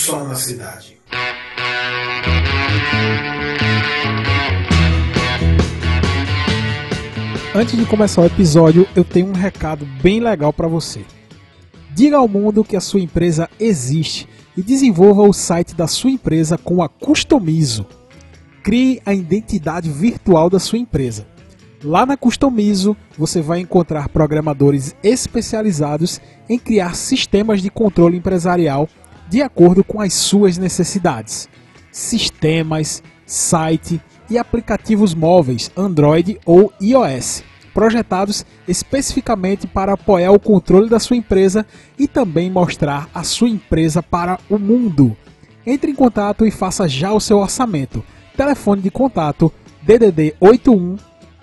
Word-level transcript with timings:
Som 0.00 0.24
na 0.24 0.34
cidade. 0.34 0.98
Antes 7.54 7.76
de 7.76 7.84
começar 7.84 8.22
o 8.22 8.26
episódio, 8.26 8.88
eu 8.96 9.04
tenho 9.04 9.26
um 9.26 9.32
recado 9.32 9.86
bem 10.02 10.18
legal 10.20 10.52
para 10.54 10.66
você. 10.66 11.04
Diga 11.94 12.16
ao 12.16 12.26
mundo 12.26 12.64
que 12.64 12.76
a 12.76 12.80
sua 12.80 13.00
empresa 13.00 13.50
existe 13.58 14.26
e 14.56 14.62
desenvolva 14.62 15.22
o 15.22 15.34
site 15.34 15.74
da 15.74 15.86
sua 15.86 16.10
empresa 16.10 16.56
com 16.56 16.82
a 16.82 16.88
Customizo. 16.88 17.84
Crie 18.62 19.02
a 19.04 19.12
identidade 19.12 19.90
virtual 19.90 20.48
da 20.48 20.58
sua 20.58 20.78
empresa. 20.78 21.26
Lá 21.84 22.06
na 22.06 22.16
Customizo, 22.16 22.96
você 23.18 23.42
vai 23.42 23.60
encontrar 23.60 24.08
programadores 24.08 24.94
especializados 25.02 26.20
em 26.48 26.58
criar 26.58 26.94
sistemas 26.94 27.60
de 27.60 27.70
controle 27.70 28.16
empresarial 28.16 28.88
de 29.30 29.40
acordo 29.40 29.84
com 29.84 30.00
as 30.00 30.12
suas 30.12 30.58
necessidades. 30.58 31.48
Sistemas, 31.92 33.00
site 33.24 34.00
e 34.28 34.36
aplicativos 34.36 35.14
móveis 35.14 35.70
Android 35.76 36.38
ou 36.44 36.72
iOS, 36.80 37.44
projetados 37.72 38.44
especificamente 38.66 39.68
para 39.68 39.92
apoiar 39.92 40.32
o 40.32 40.40
controle 40.40 40.90
da 40.90 40.98
sua 40.98 41.16
empresa 41.16 41.64
e 41.96 42.08
também 42.08 42.50
mostrar 42.50 43.08
a 43.14 43.22
sua 43.22 43.48
empresa 43.48 44.02
para 44.02 44.38
o 44.50 44.58
mundo. 44.58 45.16
Entre 45.64 45.92
em 45.92 45.94
contato 45.94 46.44
e 46.44 46.50
faça 46.50 46.88
já 46.88 47.12
o 47.12 47.20
seu 47.20 47.38
orçamento. 47.38 48.04
Telefone 48.36 48.82
de 48.82 48.90
contato 48.90 49.52
DDD 49.82 50.34
81 50.40 50.96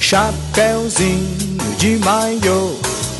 Chapeuzinho 0.00 1.56
de 1.78 1.96
maiô, 1.98 2.72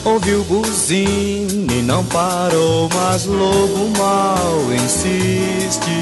ouviu 0.05 0.43
buzina 0.45 1.73
e 1.73 1.83
não 1.83 2.05
parou. 2.07 2.89
Mas 2.93 3.27
lobo 3.27 3.89
mau 3.97 4.75
insiste, 4.75 5.95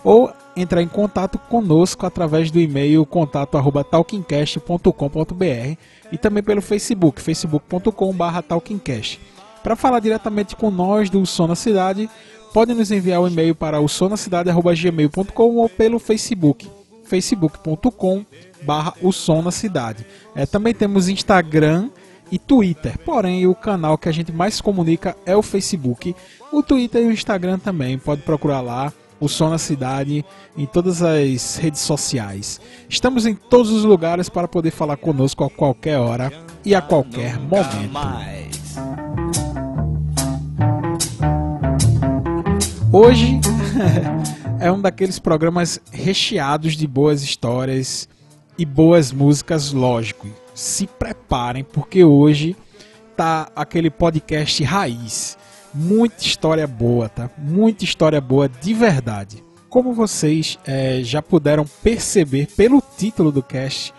ou 0.04 0.34
entrar 0.56 0.82
em 0.82 0.88
contato 0.88 1.38
conosco 1.38 2.06
através 2.06 2.50
do 2.52 2.60
e-mail 2.60 3.06
contato@talkingcast.com.br 3.06 5.78
e 6.12 6.18
também 6.18 6.44
pelo 6.44 6.62
Facebook, 6.62 7.22
facebook.com/talkingcast. 7.22 9.20
Para 9.64 9.76
falar 9.76 10.00
diretamente 10.00 10.56
com 10.56 10.72
nós 10.72 11.10
do 11.10 11.26
Som 11.26 11.48
na 11.48 11.56
Cidade, 11.56 12.08
pode 12.54 12.74
nos 12.74 12.92
enviar 12.92 13.20
um 13.22 13.28
e-mail 13.28 13.56
para 13.56 13.80
o 13.80 13.88
sonacidade@gmail.com 13.88 15.56
ou 15.56 15.68
pelo 15.68 15.98
Facebook, 16.00 16.70
facebook.com/barra. 17.04 18.94
É, 20.36 20.46
também 20.46 20.74
temos 20.74 21.10
Instagram 21.10 21.90
e 22.32 22.40
Twitter. 22.40 22.98
Porém, 23.00 23.46
o 23.48 23.56
canal 23.56 23.98
que 23.98 24.08
a 24.08 24.12
gente 24.12 24.32
mais 24.32 24.62
comunica 24.62 25.18
é 25.26 25.36
o 25.36 25.42
Facebook. 25.42 26.16
O 26.52 26.62
Twitter 26.64 27.04
e 27.04 27.08
o 27.08 27.12
Instagram 27.12 27.60
também, 27.60 27.98
pode 27.98 28.22
procurar 28.22 28.62
lá 28.62 28.94
o 29.26 29.30
Som 29.30 29.50
na 29.50 29.58
Cidade 29.58 30.24
em 30.56 30.66
todas 30.66 31.02
as 31.02 31.58
redes 31.58 31.82
sociais. 31.82 32.62
Estamos 32.88 33.26
em 33.26 33.34
todos 33.34 33.72
os 33.72 33.84
lugares 33.84 34.30
para 34.30 34.48
poder 34.48 34.72
falar 34.72 34.98
conosco 34.98 35.44
a 35.44 35.50
qualquer 35.50 35.98
hora 35.98 36.32
e 36.64 36.76
a 36.76 36.82
qualquer 36.82 37.40
momento. 37.40 37.96
Hoje 42.92 43.40
é 44.62 44.72
um 44.72 44.80
daqueles 44.80 45.20
programas 45.20 45.82
recheados 45.92 46.74
de 46.74 46.88
boas 46.88 47.24
histórias 47.24 48.08
e 48.58 48.66
boas 48.66 49.12
músicas, 49.12 49.74
lógico. 49.74 50.28
Se 50.54 50.88
preparem 50.88 51.64
porque 51.64 52.04
hoje 52.04 52.56
tá 53.18 53.50
aquele 53.56 53.90
podcast 53.90 54.64
raiz 54.64 55.38
muita 55.76 56.24
história 56.24 56.66
boa, 56.66 57.10
tá? 57.10 57.30
Muita 57.38 57.84
história 57.84 58.20
boa 58.22 58.48
de 58.48 58.74
verdade. 58.74 59.44
Como 59.70 59.94
vocês 59.94 60.58
é, 60.66 61.02
já 61.04 61.22
puderam 61.22 61.66
perceber 61.84 62.48
pelo 62.56 62.82
título 62.98 63.32
do 63.32 63.44
cast, 63.44 63.94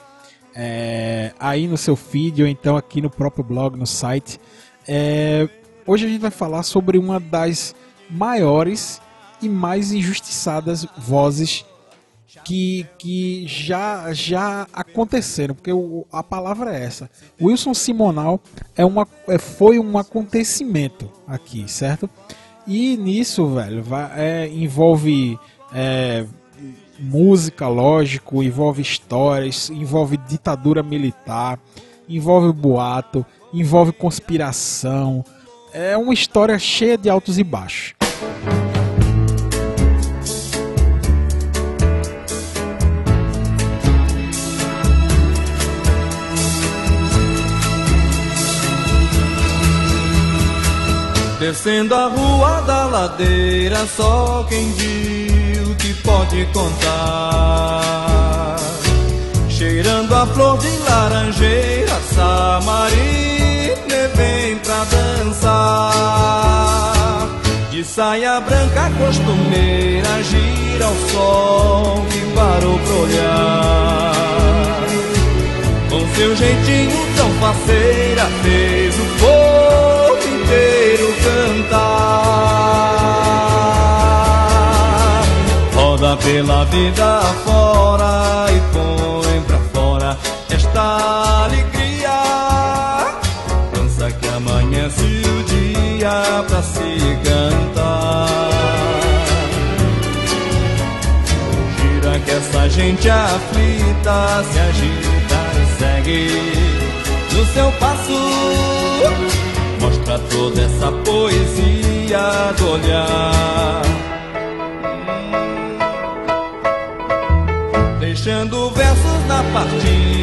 é, 0.55 1.33
aí 1.39 1.69
no 1.69 1.77
seu 1.77 1.95
feed 1.95 2.43
ou 2.43 2.49
então 2.49 2.77
aqui 2.77 3.03
no 3.03 3.11
próprio 3.11 3.45
blog, 3.45 3.77
no 3.77 3.87
site, 3.87 4.41
é, 4.89 5.47
hoje 5.87 6.07
a 6.07 6.09
gente 6.09 6.21
vai 6.21 6.31
falar 6.31 6.63
sobre 6.63 6.97
uma 6.97 7.21
das 7.21 7.75
maiores 8.09 9.03
e 9.43 9.49
mais 9.49 9.93
injustiçadas 9.93 10.87
vozes 10.97 11.65
que, 12.47 12.87
que 12.97 13.45
já, 13.49 14.13
já 14.13 14.69
aconteceram, 14.73 15.53
porque 15.53 15.73
o, 15.73 16.07
a 16.13 16.23
palavra 16.23 16.79
é 16.79 16.85
essa. 16.85 17.11
Wilson 17.43 17.75
Simonal 17.75 18.41
é 18.77 18.85
uma, 18.85 19.05
é, 19.27 19.37
foi 19.37 19.81
um 19.81 19.99
acontecimento 19.99 21.11
aqui, 21.27 21.69
certo? 21.69 22.09
E 22.65 22.97
nisso, 22.99 23.49
velho, 23.49 23.83
vai, 23.83 24.13
é, 24.15 24.49
envolve 24.49 25.37
é, 25.75 26.25
música, 27.01 27.67
lógico, 27.67 28.45
envolve 28.45 28.81
histórias, 28.81 29.69
envolve 29.69 30.17
ditadura 30.17 30.85
militar, 30.85 31.59
envolve 32.09 32.53
boato, 32.53 33.27
envolve 33.53 33.91
conspiração. 33.91 35.25
É 35.73 35.97
uma 35.97 36.15
história 36.15 36.57
cheia 36.61 36.97
de 36.97 37.11
altos 37.11 37.41
e 37.41 37.43
baixos. 37.43 37.97
Descendo 51.47 51.95
a 51.95 52.09
rua 52.09 52.61
da 52.63 52.87
ladeira, 52.87 53.87
só 53.87 54.45
quem 54.49 54.73
viu 54.73 55.77
que 55.77 55.95
pode 56.03 56.45
contar. 56.47 58.57
Cheirando 59.49 60.13
a 60.13 60.27
flor 60.27 60.59
de 60.59 60.77
laranjeira, 60.79 62.01
Samarina 62.13 62.89
vem 64.17 64.57
pra 64.57 64.85
dançar. 64.91 65.63
De 67.71 67.85
saia 67.85 68.41
branca 68.41 68.91
costumeira, 68.99 70.21
gira 70.25 70.89
o 70.89 70.97
sol 71.13 72.05
que 72.11 72.23
parou 72.35 72.77
pra 72.77 72.95
olhar. 73.05 74.85
Com 75.91 76.09
seu 76.17 76.35
jeitinho 76.35 77.07
tão 77.17 77.31
faceira, 77.35 78.27
fez 78.43 78.97
o 78.97 79.07
povo 79.21 80.06
Pela 86.25 86.65
vida 86.65 87.21
fora 87.45 88.47
e 88.51 88.61
põe 88.73 89.41
pra 89.43 89.59
fora 89.73 90.19
esta 90.51 91.45
alegria. 91.45 92.19
Dança 93.73 94.11
que 94.11 94.29
amanhece 94.29 95.03
o 95.03 95.43
dia 95.45 96.45
pra 96.49 96.63
se 96.63 96.99
cantar. 97.23 98.51
Gira 101.81 102.19
que 102.19 102.31
essa 102.33 102.69
gente 102.71 103.09
aflita 103.09 104.45
se 104.53 104.59
agita 104.59 105.41
e 105.63 105.67
segue 105.79 106.31
no 107.33 107.47
seu 107.47 107.71
passo. 107.73 108.21
Mostra 109.81 110.19
toda 110.19 110.61
essa 110.61 110.91
poesia 110.91 112.53
do 112.59 112.71
olhar. 112.73 113.86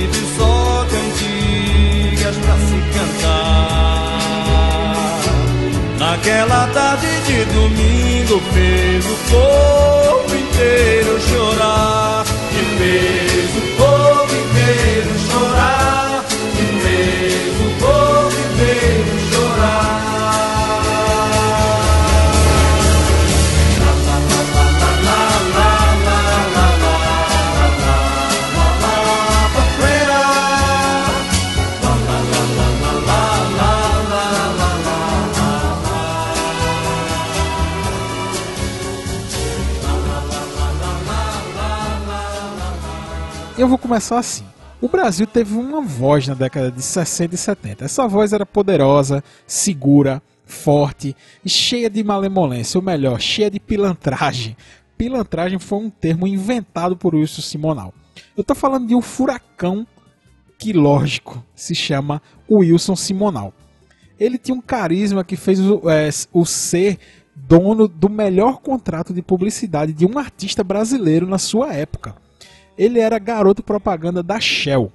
Partida 0.04 0.18
e 0.18 0.24
só 0.38 0.86
cantigas 0.90 2.36
pra 2.38 2.56
se 2.58 2.78
cantar. 2.94 4.24
Naquela 6.00 6.68
tarde 6.68 7.08
de 7.26 7.46
domingo 7.46 8.42
fez 8.54 9.06
o 9.06 9.16
povo 9.30 10.36
inteiro 10.36 11.20
chorar. 11.22 12.26
E 12.52 12.64
fez 12.78 13.50
o 13.58 13.62
povo 13.78 14.36
inteiro 14.36 15.14
chorar. 15.30 16.26
E 16.60 16.66
fez 16.82 17.54
o 17.62 17.70
povo 17.80 18.13
Eu 43.64 43.70
vou 43.70 43.78
começar 43.78 44.20
assim. 44.20 44.44
O 44.82 44.90
Brasil 44.90 45.26
teve 45.26 45.56
uma 45.56 45.80
voz 45.80 46.28
na 46.28 46.34
década 46.34 46.70
de 46.70 46.82
60 46.82 47.34
e 47.34 47.38
70. 47.38 47.86
Essa 47.86 48.06
voz 48.06 48.34
era 48.34 48.46
poderosa, 48.46 49.24
segura, 49.48 50.22
forte 50.46 51.16
e 51.46 51.50
cheia 51.50 51.90
de 51.90 52.04
malemolência, 52.04 52.78
ou 52.78 52.84
melhor, 52.84 53.22
cheia 53.22 53.50
de 53.50 53.62
pilantragem. 53.62 54.58
Pilantragem 54.98 55.60
foi 55.60 55.80
um 55.80 55.90
termo 55.90 56.28
inventado 56.28 56.98
por 56.98 57.16
Wilson 57.16 57.42
Simonal. 57.42 57.94
Eu 58.36 58.42
estou 58.42 58.54
falando 58.54 58.86
de 58.86 58.96
um 58.96 59.02
furacão 59.02 59.88
que, 60.60 60.74
lógico, 60.74 61.42
se 61.56 61.74
chama 61.74 62.22
Wilson 62.52 62.98
Simonal. 62.98 63.54
Ele 64.20 64.38
tinha 64.38 64.56
um 64.56 64.62
carisma 64.62 65.24
que 65.24 65.38
fez 65.38 65.62
o, 65.62 65.90
é, 65.90 66.10
o 66.34 66.46
ser 66.46 67.00
dono 67.34 67.88
do 67.88 68.10
melhor 68.10 68.58
contrato 68.58 69.14
de 69.14 69.22
publicidade 69.22 69.94
de 69.94 70.06
um 70.06 70.20
artista 70.20 70.66
brasileiro 70.66 71.26
na 71.26 71.38
sua 71.38 71.74
época 71.74 72.22
ele 72.78 73.00
era 73.00 73.20
garoto 73.20 73.64
propaganda 73.64 74.24
da 74.24 74.40
Shell. 74.40 74.92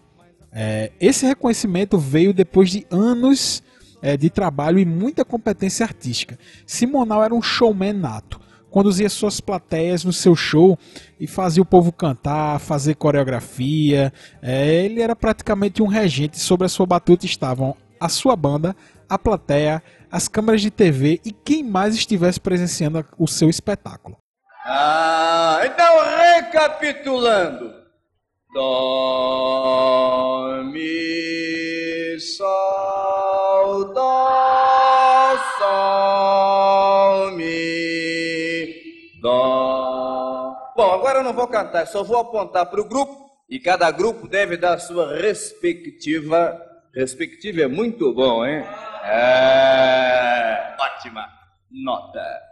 É, 0.53 0.93
esse 1.01 1.27
reconhecimento 1.27 1.99
veio 1.99 2.33
depois 2.33 2.71
de 2.71 2.87
anos 2.91 3.63
é, 4.01 4.17
de 4.17 4.31
trabalho 4.31 4.79
e 4.79 4.85
muita 4.85 5.25
competência 5.25 5.85
artística. 5.85 6.39
Simonal 6.67 7.23
era 7.23 7.35
um 7.35 7.43
showman 7.43 7.93
nato. 7.93 8.41
Conduzia 8.71 9.09
suas 9.09 9.41
plateias 9.41 10.05
no 10.05 10.13
seu 10.13 10.37
show 10.37 10.79
e 11.19 11.27
fazia 11.27 11.63
o 11.63 11.67
povo 11.67 11.91
cantar, 11.91 12.61
fazer 12.61 12.97
coreografia. 12.97 14.13
É, 14.43 14.85
ele 14.85 15.01
era 15.01 15.17
praticamente 15.17 15.83
um 15.83 15.87
regente. 15.87 16.39
Sobre 16.39 16.67
a 16.67 16.69
sua 16.69 16.87
batuta 16.87 17.25
estavam 17.25 17.77
a 17.99 18.09
sua 18.09 18.37
banda, 18.37 18.77
a 19.09 19.19
plateia, 19.19 19.83
as 20.11 20.29
câmeras 20.29 20.61
de 20.61 20.71
TV 20.71 21.21
e 21.25 21.33
quem 21.33 21.65
mais 21.65 21.95
estivesse 21.95 22.39
presenciando 22.39 23.05
o 23.19 23.27
seu 23.27 23.49
espetáculo. 23.49 24.17
Ah, 24.65 25.61
então 25.65 26.01
recapitulando. 26.37 27.79
Dó, 28.53 29.83
mi, 30.65 32.19
sol, 32.19 33.93
dó, 33.93 35.37
sol, 35.59 37.33
mi, 37.33 38.73
dó. 39.21 40.55
Bom, 40.77 40.93
agora 40.93 41.19
eu 41.19 41.25
não 41.25 41.33
vou 41.35 41.47
cantar, 41.47 41.87
só 41.87 42.03
vou 42.03 42.19
apontar 42.19 42.67
para 42.67 42.81
o 42.81 42.89
grupo 42.89 43.29
e 43.49 43.61
cada 43.61 43.91
grupo 43.91 44.27
deve 44.27 44.57
dar 44.57 44.79
sua 44.79 45.15
respectiva. 45.17 46.61
Respectiva 46.95 47.63
é 47.63 47.69
muito 47.69 48.13
bom, 48.15 48.45
hein? 48.47 48.65
É, 49.05 50.75
ótima 50.81 51.29
nota. 51.71 52.48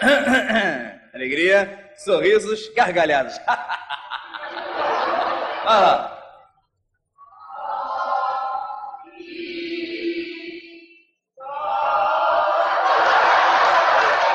Alegria, 1.14 1.92
sorrisos, 1.96 2.68
gargalhadas. 2.74 3.40
ah. 5.66 6.12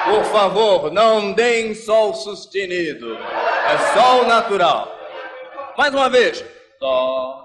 Por 0.06 0.26
favor, 0.26 0.92
não 0.92 1.32
deem 1.32 1.74
sol 1.74 2.14
sustenido. 2.14 3.18
É 3.18 3.78
sol 3.94 4.26
natural. 4.26 4.92
Mais 5.78 5.94
uma 5.94 6.10
vez. 6.10 6.44
Dó. 6.80 7.42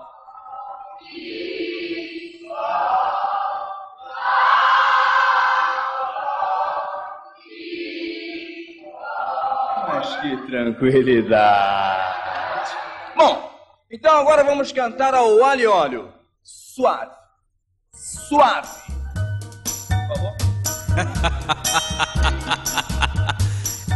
Tranquilidade. 10.46 12.16
Bom, 13.16 13.50
então 13.90 14.18
agora 14.20 14.44
vamos 14.44 14.72
cantar 14.72 15.14
ao 15.14 15.42
alho 15.44 15.60
e 15.60 15.66
óleo. 15.66 16.12
Suave. 16.42 17.12
Suave. 17.94 18.68
Por 19.88 20.16
favor. 20.16 20.36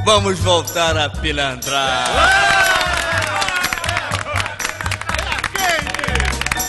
Vamos 0.04 0.38
voltar 0.40 0.97
a 0.97 1.09
pilantrar. 1.11 2.09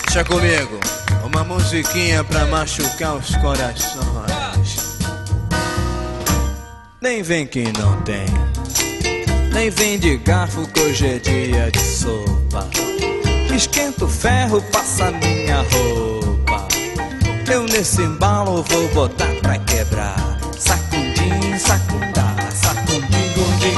Deixa 0.06 0.26
comigo, 0.26 0.78
uma 1.24 1.44
musiquinha 1.44 2.24
pra 2.26 2.46
machucar 2.48 3.16
os 3.16 3.34
corações. 3.38 4.98
Nem 7.02 7.24
vem 7.24 7.48
que 7.48 7.64
não 7.80 8.02
tem, 8.02 8.26
nem 9.52 9.70
vem 9.70 10.00
de 10.00 10.18
garfo 10.18 10.66
que 10.68 10.80
hoje 10.80 11.06
é 11.08 11.20
dia 11.20 11.70
de 11.72 11.80
sopa. 11.80 12.68
Esquenta 13.54 14.06
o 14.06 14.08
ferro, 14.08 14.62
passa 14.72 15.12
minha 15.12 15.58
roupa. 15.62 16.68
Eu 17.52 17.64
nesse 17.64 18.02
embalo 18.02 18.64
vou 18.64 18.88
botar 18.90 19.34
pra 19.42 19.60
quebrar. 19.60 20.40
Sacundim, 20.58 21.58
sacundá, 21.60 22.36
sacundim, 22.50 23.34
gundim. 23.36 23.76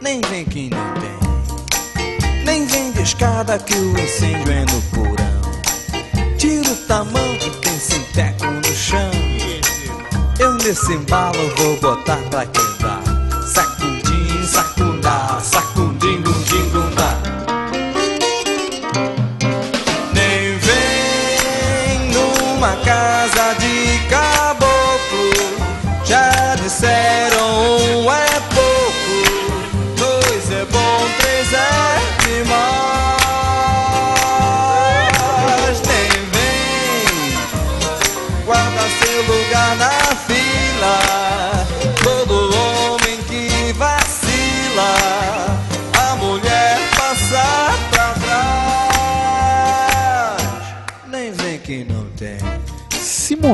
Nem 0.00 0.20
vem 0.22 0.44
que 0.44 0.70
não 0.70 0.94
tem. 0.94 2.44
Nem 2.44 2.66
vem 2.66 2.92
de 2.92 3.02
escada 3.02 3.58
que 3.58 3.74
o 3.74 3.98
incêndio 3.98 4.52
é 4.52 4.60
no 4.60 4.82
porão. 4.92 6.36
Tira 6.36 6.70
o 6.70 6.76
tamanho 6.86 7.38
que 7.38 7.50
tem 7.58 7.78
sinteco 7.78 8.46
no 8.46 8.74
chão. 8.74 9.10
Eu 10.38 10.54
nesse 10.54 10.92
embalo 10.92 11.54
vou 11.56 11.76
botar 11.80 12.18
pra 12.30 12.44
quebrar. 12.46 12.95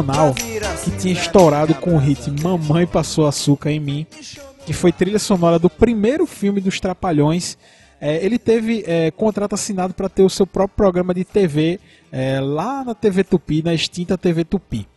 Simonal, 0.03 0.35
que 0.35 0.91
tinha 0.99 1.15
estourado 1.15 1.75
com 1.77 1.95
o 1.95 1.99
hit 1.99 2.29
Mamãe 2.43 2.87
Passou 2.89 3.25
Açúcar 3.25 3.71
em 3.71 3.79
Mim, 3.79 4.07
que 4.67 4.73
foi 4.73 4.91
trilha 4.91 5.19
sonora 5.19 5.61
do 5.61 5.71
primeiro 5.71 6.27
filme 6.27 6.61
dos 6.61 6.81
Trapalhões. 6.81 7.57
É, 8.01 8.25
ele 8.25 8.37
teve 8.37 8.83
é, 8.85 9.13
contrato 9.13 9.55
assinado 9.55 9.95
para 9.95 10.09
ter 10.09 10.25
o 10.25 10.29
seu 10.29 10.45
próprio 10.45 10.77
programa 10.77 11.15
de 11.15 11.25
TV 11.25 11.79
é, 12.11 12.41
lá 12.41 12.83
na 12.85 12.97
TV 12.97 13.23
Tupi, 13.23 13.63
na 13.63 13.73
extinta 13.73 14.19
TV 14.19 14.45
Tupi. 14.45 14.89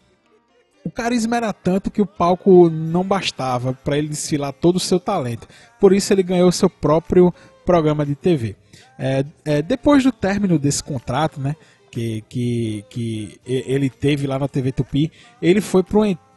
O 0.84 0.90
carisma 0.90 1.38
era 1.38 1.54
tanto 1.54 1.92
que 1.92 2.02
o 2.02 2.06
palco 2.08 2.68
não 2.68 3.04
bastava 3.04 3.74
para 3.74 4.00
ele 4.00 4.08
desfilar 4.08 4.54
todo 4.54 4.78
o 4.78 4.80
seu 4.80 5.00
talento. 5.00 5.48
Por 5.80 5.94
isso 5.94 6.12
ele 6.12 6.24
ganhou 6.24 6.52
seu 6.52 6.70
próprio 6.70 7.32
programa 7.64 8.04
de 8.04 8.16
TV. 8.16 8.56
É, 8.98 9.24
é, 9.44 9.62
depois 9.62 10.04
do 10.04 10.12
término 10.12 10.58
desse 10.58 10.84
contrato, 10.84 11.40
né, 11.40 11.56
que, 11.96 12.26
que, 12.28 12.86
que 12.90 13.40
ele 13.46 13.90
teve 13.90 14.28
lá 14.28 14.38
na 14.38 14.50
TV 14.50 14.74
Tupi, 14.74 15.10
ele 15.42 15.62
foi 15.62 15.82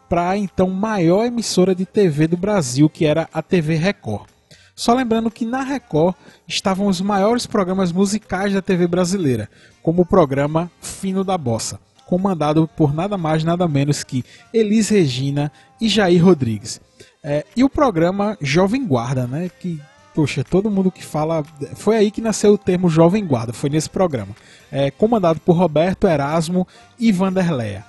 para 0.09 0.31
a 0.31 0.39
então 0.39 0.71
maior 0.71 1.25
emissora 1.25 1.75
de 1.75 1.85
TV 1.85 2.29
do 2.29 2.37
Brasil, 2.37 2.89
que 2.89 3.05
era 3.05 3.29
a 3.33 3.43
TV 3.43 3.75
Record. 3.75 4.29
Só 4.77 4.95
lembrando 4.95 5.33
que 5.33 5.45
na 5.45 5.65
Record 5.65 6.15
estavam 6.47 6.87
os 6.87 7.01
maiores 7.01 7.45
programas 7.45 7.91
musicais 7.91 8.55
da 8.55 8.63
TV 8.63 8.87
brasileira, 8.87 9.51
como 9.83 10.03
o 10.03 10.07
programa 10.07 10.71
Fino 10.81 11.25
da 11.25 11.37
Bossa 11.37 11.81
comandado 12.07 12.67
por 12.75 12.95
nada 12.95 13.19
mais 13.19 13.45
nada 13.45 13.69
menos 13.69 14.03
que 14.03 14.25
Elis 14.51 14.89
Regina 14.89 15.53
e 15.79 15.91
Jair 15.91 16.25
Rodrigues. 16.25 16.81
É, 17.23 17.45
e 17.55 17.63
o 17.63 17.69
programa 17.69 18.39
Jovem 18.41 18.87
Guarda, 18.87 19.27
né? 19.27 19.51
Que, 19.61 19.79
poxa, 20.19 20.43
todo 20.43 20.69
mundo 20.69 20.91
que 20.91 21.05
fala. 21.05 21.45
Foi 21.77 21.97
aí 21.97 22.11
que 22.11 22.21
nasceu 22.21 22.55
o 22.55 22.59
termo 22.59 22.89
Jovem 22.89 23.25
Guarda, 23.25 23.53
foi 23.53 23.71
nesse 23.71 23.89
programa. 23.89 24.35
É, 24.69 24.91
comandado 24.91 25.39
por 25.39 25.53
Roberto 25.53 26.09
Erasmo 26.09 26.67
e 26.99 27.13
Vanderleia. 27.13 27.85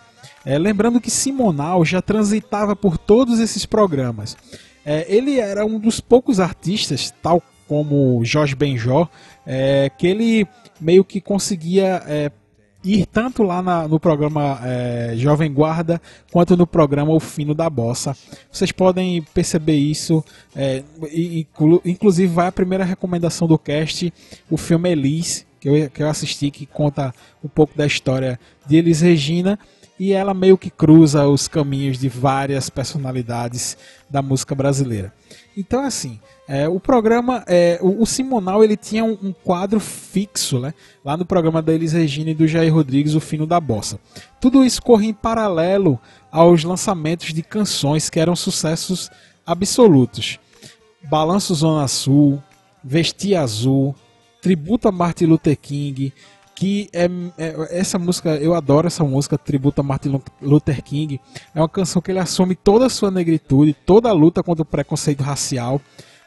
É, 0.45 0.55
lembrando 0.59 1.01
que 1.01 1.09
Simonal 1.09 1.83
já 1.83 2.03
transitava 2.03 2.75
por 2.75 3.00
todos 3.00 3.39
esses 3.39 3.65
programas. 3.65 4.38
É, 4.86 5.07
ele 5.09 5.39
era 5.39 5.65
um 5.65 5.79
dos 5.79 6.00
poucos 6.00 6.39
artistas, 6.39 7.12
tal 7.19 7.41
como 7.67 8.24
Jorge 8.24 8.53
Benjó, 8.53 9.09
é, 9.43 9.89
que 9.98 10.05
ele 10.05 10.48
meio 10.79 11.03
que 11.03 11.19
conseguia 11.19 12.03
é, 12.05 12.31
ir 12.83 13.05
tanto 13.05 13.43
lá 13.43 13.62
na, 13.62 13.88
no 13.88 14.00
programa 14.00 14.59
é, 14.63 15.13
Jovem 15.15 15.51
Guarda 15.51 16.01
quanto 16.31 16.55
no 16.55 16.65
programa 16.65 17.13
O 17.13 17.19
Fino 17.19 17.53
da 17.53 17.69
Bossa. 17.69 18.15
Vocês 18.51 18.71
podem 18.71 19.21
perceber 19.33 19.75
isso. 19.75 20.24
É, 20.55 20.83
inclu, 21.13 21.81
inclusive, 21.83 22.33
vai 22.33 22.48
a 22.48 22.51
primeira 22.51 22.83
recomendação 22.83 23.48
do 23.48 23.57
cast, 23.57 24.13
o 24.50 24.57
filme 24.57 24.91
Elis, 24.91 25.45
que 25.59 25.67
eu, 25.67 25.89
que 25.89 26.01
eu 26.01 26.09
assisti, 26.09 26.50
que 26.50 26.65
conta 26.65 27.13
um 27.43 27.50
pouco 27.50 27.77
da 27.77 27.86
história 27.86 28.39
de 28.65 28.77
Elis 28.77 29.01
Regina. 29.01 29.59
E 30.00 30.13
ela 30.13 30.33
meio 30.33 30.57
que 30.57 30.69
cruza 30.69 31.27
os 31.27 31.50
caminhos 31.50 32.00
de 32.00 32.07
várias 32.07 32.69
personalidades 32.69 33.77
da 34.09 34.21
música 34.21 34.55
brasileira. 34.55 35.13
Então, 35.57 35.83
assim, 35.83 36.21
é, 36.51 36.67
o 36.67 36.79
programa, 36.79 37.43
é, 37.45 37.77
o, 37.79 38.01
o, 38.01 38.07
Simonal, 38.07 38.63
ele 38.63 38.75
tinha 38.75 39.05
um, 39.05 39.15
um, 39.21 39.31
quadro 39.31 39.79
fixo, 39.79 40.59
né? 40.59 40.73
Lá 41.05 41.15
no 41.15 41.23
programa 41.23 41.61
da 41.61 41.71
Elis 41.71 41.93
Regina 41.93 42.31
e 42.31 42.33
do 42.33 42.47
Jair 42.47 42.73
Rodrigues, 42.73 43.13
O 43.13 43.19
Fino 43.19 43.45
da 43.45 43.59
Bossa. 43.59 43.99
Tudo 44.41 44.65
isso 44.65 44.81
corria 44.81 45.11
em 45.11 45.13
paralelo 45.13 45.99
aos 46.31 46.63
lançamentos 46.63 47.35
de 47.35 47.43
canções 47.43 48.09
que 48.09 48.19
eram 48.19 48.35
sucessos 48.35 49.11
absolutos. 49.45 50.39
Balanço 51.07 51.53
Zona 51.53 51.87
Sul, 51.87 52.41
Vestia 52.83 53.41
Azul, 53.41 53.93
Tributo 54.41 54.87
a 54.87 54.91
Martin 54.91 55.25
Luther 55.25 55.55
King, 55.55 56.11
que 56.55 56.89
é, 56.91 57.05
é, 57.37 57.79
essa 57.79 57.99
música, 57.99 58.37
eu 58.37 58.55
adoro 58.55 58.87
essa 58.87 59.03
música, 59.03 59.37
Tributo 59.37 59.81
a 59.81 59.83
Martin 59.83 60.19
Luther 60.41 60.81
King. 60.83 61.21
É 61.53 61.61
uma 61.61 61.69
canção 61.69 62.01
que 62.01 62.09
ele 62.09 62.17
assume 62.17 62.55
toda 62.55 62.87
a 62.87 62.89
sua 62.89 63.11
negritude, 63.11 63.75
toda 63.85 64.09
a 64.09 64.13
luta 64.13 64.41
contra 64.41 64.63
o 64.63 64.65
preconceito 64.65 65.21
racial 65.21 65.79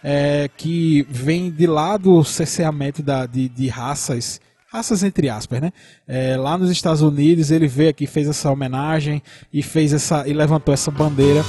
é, 0.03 0.49
que 0.57 1.07
vem 1.09 1.51
de 1.51 1.67
lá 1.67 1.97
do 1.97 2.25
cerceamento 2.25 3.03
da, 3.03 3.27
de, 3.27 3.49
de 3.49 3.69
raças 3.69 4.41
raças 4.73 5.03
entre 5.03 5.29
aspas, 5.29 5.61
né? 5.61 5.71
É, 6.09 6.35
lá 6.35 6.57
nos 6.57 6.71
Estados 6.71 7.03
Unidos 7.03 7.51
ele 7.51 7.69
veio 7.69 7.91
aqui, 7.91 8.07
fez 8.07 8.27
essa 8.27 8.51
homenagem 8.51 9.23
e 9.53 9.63
fez 9.63 9.93
essa 9.93 10.27
e 10.27 10.33
levantou 10.33 10.73
essa 10.73 10.91
bandeira. 10.91 11.43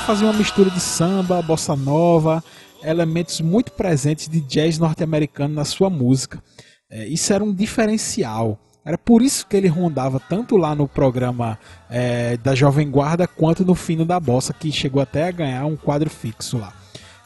Fazia 0.00 0.26
uma 0.26 0.32
mistura 0.32 0.70
de 0.70 0.80
samba, 0.80 1.42
bossa 1.42 1.76
nova, 1.76 2.42
elementos 2.82 3.40
muito 3.40 3.72
presentes 3.72 4.28
de 4.28 4.40
jazz 4.40 4.78
norte-americano 4.78 5.54
na 5.54 5.64
sua 5.64 5.90
música. 5.90 6.42
É, 6.90 7.06
isso 7.06 7.32
era 7.32 7.44
um 7.44 7.52
diferencial. 7.52 8.58
Era 8.84 8.96
por 8.96 9.22
isso 9.22 9.46
que 9.46 9.56
ele 9.56 9.68
rondava 9.68 10.18
tanto 10.18 10.56
lá 10.56 10.74
no 10.74 10.88
programa 10.88 11.58
é, 11.88 12.36
da 12.38 12.54
Jovem 12.54 12.90
Guarda 12.90 13.26
quanto 13.26 13.64
no 13.64 13.74
Fino 13.74 14.04
da 14.04 14.18
Bossa, 14.18 14.54
que 14.54 14.72
chegou 14.72 15.02
até 15.02 15.28
a 15.28 15.30
ganhar 15.30 15.66
um 15.66 15.76
quadro 15.76 16.08
fixo 16.08 16.58
lá. 16.58 16.72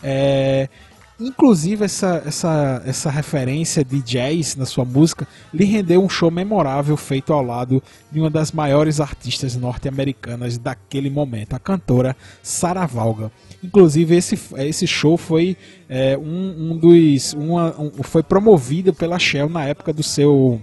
É, 0.02 0.68
inclusive, 1.18 1.84
essa, 1.84 2.22
essa, 2.26 2.82
essa 2.84 3.10
referência 3.10 3.84
de 3.84 4.00
jazz 4.02 4.56
na 4.56 4.66
sua 4.66 4.84
música 4.84 5.26
lhe 5.52 5.64
rendeu 5.64 6.02
um 6.02 6.08
show 6.08 6.30
memorável 6.30 6.96
feito 6.96 7.32
ao 7.32 7.42
lado 7.42 7.82
de 8.10 8.20
uma 8.20 8.30
das 8.30 8.52
maiores 8.52 9.00
artistas 9.00 9.56
norte-americanas 9.56 10.58
daquele 10.58 11.10
momento, 11.10 11.54
a 11.54 11.58
cantora 11.58 12.16
Sarah 12.42 12.86
Vaughan. 12.86 13.30
Inclusive, 13.62 14.14
esse, 14.14 14.38
esse 14.58 14.86
show 14.86 15.16
foi 15.16 15.56
é, 15.88 16.18
um, 16.18 16.72
um, 16.72 16.76
dos. 16.76 17.32
Uma, 17.32 17.74
um, 17.80 18.02
foi 18.02 18.22
promovido 18.22 18.92
pela 18.92 19.18
Shell 19.18 19.48
na 19.48 19.64
época 19.64 19.92
do 19.92 20.02
seu. 20.02 20.60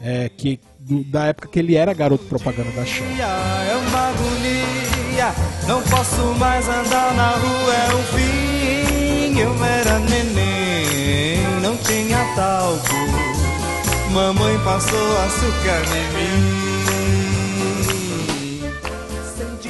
É, 0.00 0.28
que, 0.28 0.60
do, 0.78 1.02
da 1.04 1.24
época 1.26 1.48
que 1.48 1.58
ele 1.58 1.74
era 1.74 1.92
garoto 1.94 2.24
propaganda 2.26 2.70
da 2.72 2.84
Shell. 2.84 3.06
É 3.06 3.76
uma 3.76 4.08
agonia, 4.08 5.34
não 5.66 5.82
posso 5.82 6.22
mais 6.38 6.68
andar 6.68 7.14
na 7.14 7.30
rua, 7.30 7.74
é 7.74 7.94
o 7.94 8.02
fim. 8.16 9.38
Eu 9.40 9.52
talco. 12.34 12.88
Mamãe 14.12 14.58
passou 14.64 15.16
açúcar 15.18 15.82
em 15.96 16.08
mim. 16.14 16.64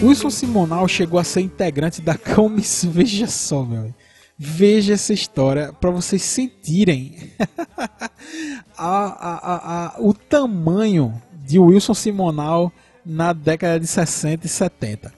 Wilson 0.07 0.31
Simonal 0.31 0.89
chegou 0.89 1.19
a 1.19 1.25
ser 1.25 1.41
integrante 1.41 2.03
da 2.03 2.19
comissão. 2.19 2.91
Veja 2.91 3.27
só, 3.27 3.65
meu. 3.65 3.95
Veja 4.37 4.95
essa 4.95 5.13
história 5.13 5.73
para 5.73 5.91
vocês 5.91 6.23
sentirem 6.23 7.31
a, 8.77 8.77
a, 8.77 9.87
a, 9.87 9.95
o 10.01 10.13
tamanho 10.13 11.15
de 11.33 11.57
Wilson 11.59 11.95
Simonal 11.95 12.73
na 13.07 13.33
década 13.33 13.79
de 13.79 13.87
60 13.87 14.47
e 14.47 14.49
70. 14.49 15.13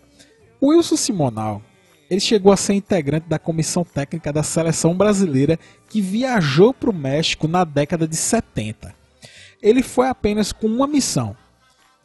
O 0.60 0.68
Wilson 0.68 0.96
Simonal 0.96 1.62
ele 2.10 2.20
chegou 2.20 2.52
a 2.52 2.56
ser 2.56 2.75
integrante 2.75 3.28
da 3.28 3.38
comissão 3.38 3.84
técnica 3.84 4.32
da 4.32 4.42
seleção 4.42 4.96
brasileira 4.96 5.58
que 5.88 6.00
viajou 6.00 6.72
para 6.72 6.90
o 6.90 6.94
México 6.94 7.48
na 7.48 7.64
década 7.64 8.06
de 8.06 8.16
70. 8.16 8.94
Ele 9.60 9.82
foi 9.82 10.08
apenas 10.08 10.52
com 10.52 10.66
uma 10.66 10.86
missão: 10.86 11.36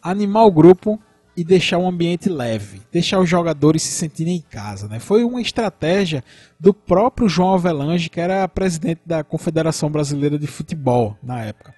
animar 0.01 0.45
o 0.45 0.51
grupo 0.51 0.99
e 1.35 1.43
deixar 1.43 1.77
o 1.77 1.87
ambiente 1.87 2.29
leve, 2.29 2.81
deixar 2.91 3.19
os 3.19 3.29
jogadores 3.29 3.83
se 3.83 3.91
sentirem 3.91 4.35
em 4.35 4.41
casa. 4.41 4.87
Né? 4.87 4.99
Foi 4.99 5.23
uma 5.23 5.41
estratégia 5.41 6.23
do 6.59 6.73
próprio 6.73 7.29
João 7.29 7.53
Avelange, 7.53 8.09
que 8.09 8.19
era 8.19 8.47
presidente 8.47 9.01
da 9.05 9.23
Confederação 9.23 9.89
Brasileira 9.89 10.37
de 10.37 10.47
Futebol 10.47 11.17
na 11.23 11.41
época. 11.41 11.73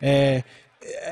É, 0.00 0.42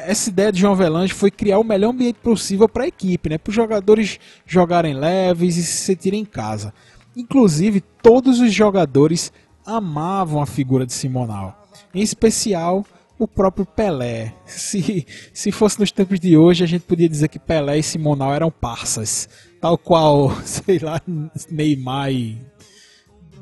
essa 0.06 0.30
ideia 0.30 0.52
de 0.52 0.60
João 0.60 0.72
Avelange 0.72 1.12
foi 1.12 1.30
criar 1.30 1.58
o 1.58 1.64
melhor 1.64 1.90
ambiente 1.90 2.18
possível 2.22 2.68
para 2.68 2.84
a 2.84 2.88
equipe, 2.88 3.28
né? 3.28 3.38
para 3.38 3.50
os 3.50 3.56
jogadores 3.56 4.18
jogarem 4.46 4.94
leves 4.94 5.56
e 5.56 5.62
se 5.62 5.84
sentirem 5.84 6.20
em 6.20 6.24
casa. 6.24 6.72
Inclusive, 7.16 7.80
todos 8.02 8.40
os 8.40 8.52
jogadores 8.52 9.32
amavam 9.64 10.42
a 10.42 10.46
figura 10.46 10.84
de 10.84 10.92
Simonal, 10.92 11.66
em 11.94 12.02
especial 12.02 12.84
o 13.18 13.28
próprio 13.28 13.64
Pelé. 13.64 14.34
Se, 14.44 15.06
se 15.32 15.52
fosse 15.52 15.78
nos 15.78 15.92
tempos 15.92 16.18
de 16.18 16.36
hoje, 16.36 16.64
a 16.64 16.66
gente 16.66 16.82
podia 16.82 17.08
dizer 17.08 17.28
que 17.28 17.38
Pelé 17.38 17.78
e 17.78 17.82
Simonal 17.82 18.34
eram 18.34 18.50
parças. 18.50 19.28
Tal 19.60 19.78
qual, 19.78 20.30
sei 20.44 20.78
lá, 20.78 21.00
Neymar 21.50 22.10
e, 22.12 22.38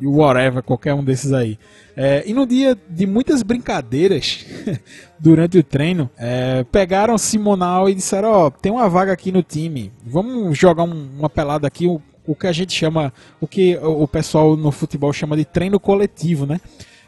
e 0.03 0.07
whatever, 0.07 0.65
qualquer 0.65 0.95
um 0.95 1.05
desses 1.05 1.33
aí. 1.33 1.57
É, 1.97 2.25
e 2.27 2.35
no 2.35 2.45
dia 2.45 2.77
de 2.89 3.07
muitas 3.07 3.41
brincadeiras, 3.45 4.45
durante 5.17 5.59
o 5.59 5.63
treino, 5.63 6.11
é, 6.19 6.65
pegaram 6.65 7.17
Simonal 7.17 7.89
e 7.89 7.95
disseram: 7.95 8.31
Ó, 8.31 8.47
oh, 8.47 8.51
tem 8.51 8.73
uma 8.73 8.89
vaga 8.89 9.13
aqui 9.13 9.31
no 9.31 9.45
time, 9.45 9.93
vamos 10.05 10.59
jogar 10.59 10.83
um, 10.83 11.09
uma 11.19 11.31
pelada 11.31 11.69
aqui, 11.69 11.87
o, 11.87 12.03
o 12.27 12.35
que 12.35 12.49
a 12.49 12.53
gente 12.53 12.73
chama, 12.73 13.13
o 13.41 13.47
que 13.47 13.77
o 13.77 14.09
pessoal 14.09 14.57
no 14.57 14.73
futebol 14.73 15.13
chama 15.13 15.37
de 15.37 15.45
treino 15.45 15.79
coletivo, 15.79 16.47
né? 16.47 16.61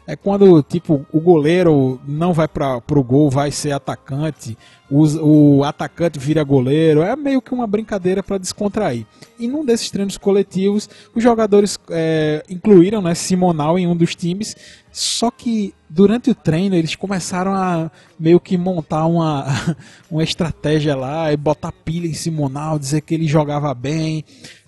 É 0.07 0.15
quando 0.15 0.61
tipo 0.61 1.05
o 1.11 1.19
goleiro 1.19 1.99
não 2.07 2.33
vai 2.33 2.47
para 2.47 2.81
o 2.91 3.03
gol, 3.03 3.29
vai 3.29 3.51
ser 3.51 3.71
atacante, 3.71 4.57
o, 4.89 5.57
o, 5.57 5.63
atacante 5.63 6.19
vira 6.19 6.43
goleiro, 6.43 7.01
é 7.01 7.15
meio 7.15 7.41
que 7.41 7.53
uma 7.53 7.65
brincadeira 7.65 8.21
para 8.21 8.37
descontrair. 8.37 9.05
E 9.39 9.47
num 9.47 9.65
desses 9.65 9.89
treinos 9.89 10.17
coletivos, 10.17 10.87
os 11.15 11.23
jogadores 11.23 11.79
é, 11.89 12.43
incluíram 12.47 13.01
né, 13.01 13.15
Simonal 13.15 13.79
em 13.79 13.87
um 13.87 13.95
dos 13.95 14.15
times, 14.15 14.55
só 14.91 15.31
que 15.31 15.73
durante 15.89 16.29
o 16.29 16.35
treino 16.35 16.75
eles 16.75 16.95
começaram 16.95 17.53
a 17.53 17.89
meio 18.19 18.39
que 18.39 18.57
montar 18.57 19.07
uma, 19.07 19.45
uma 20.09 20.23
estratégia 20.23 20.95
lá 20.95 21.33
e 21.33 21.37
botar 21.37 21.71
pilha 21.71 22.07
em 22.07 22.13
Simonal, 22.13 22.77
dizer 22.77 23.01
que 23.01 23.15
ele 23.15 23.27
jogava 23.27 23.73
bem. 23.73 24.23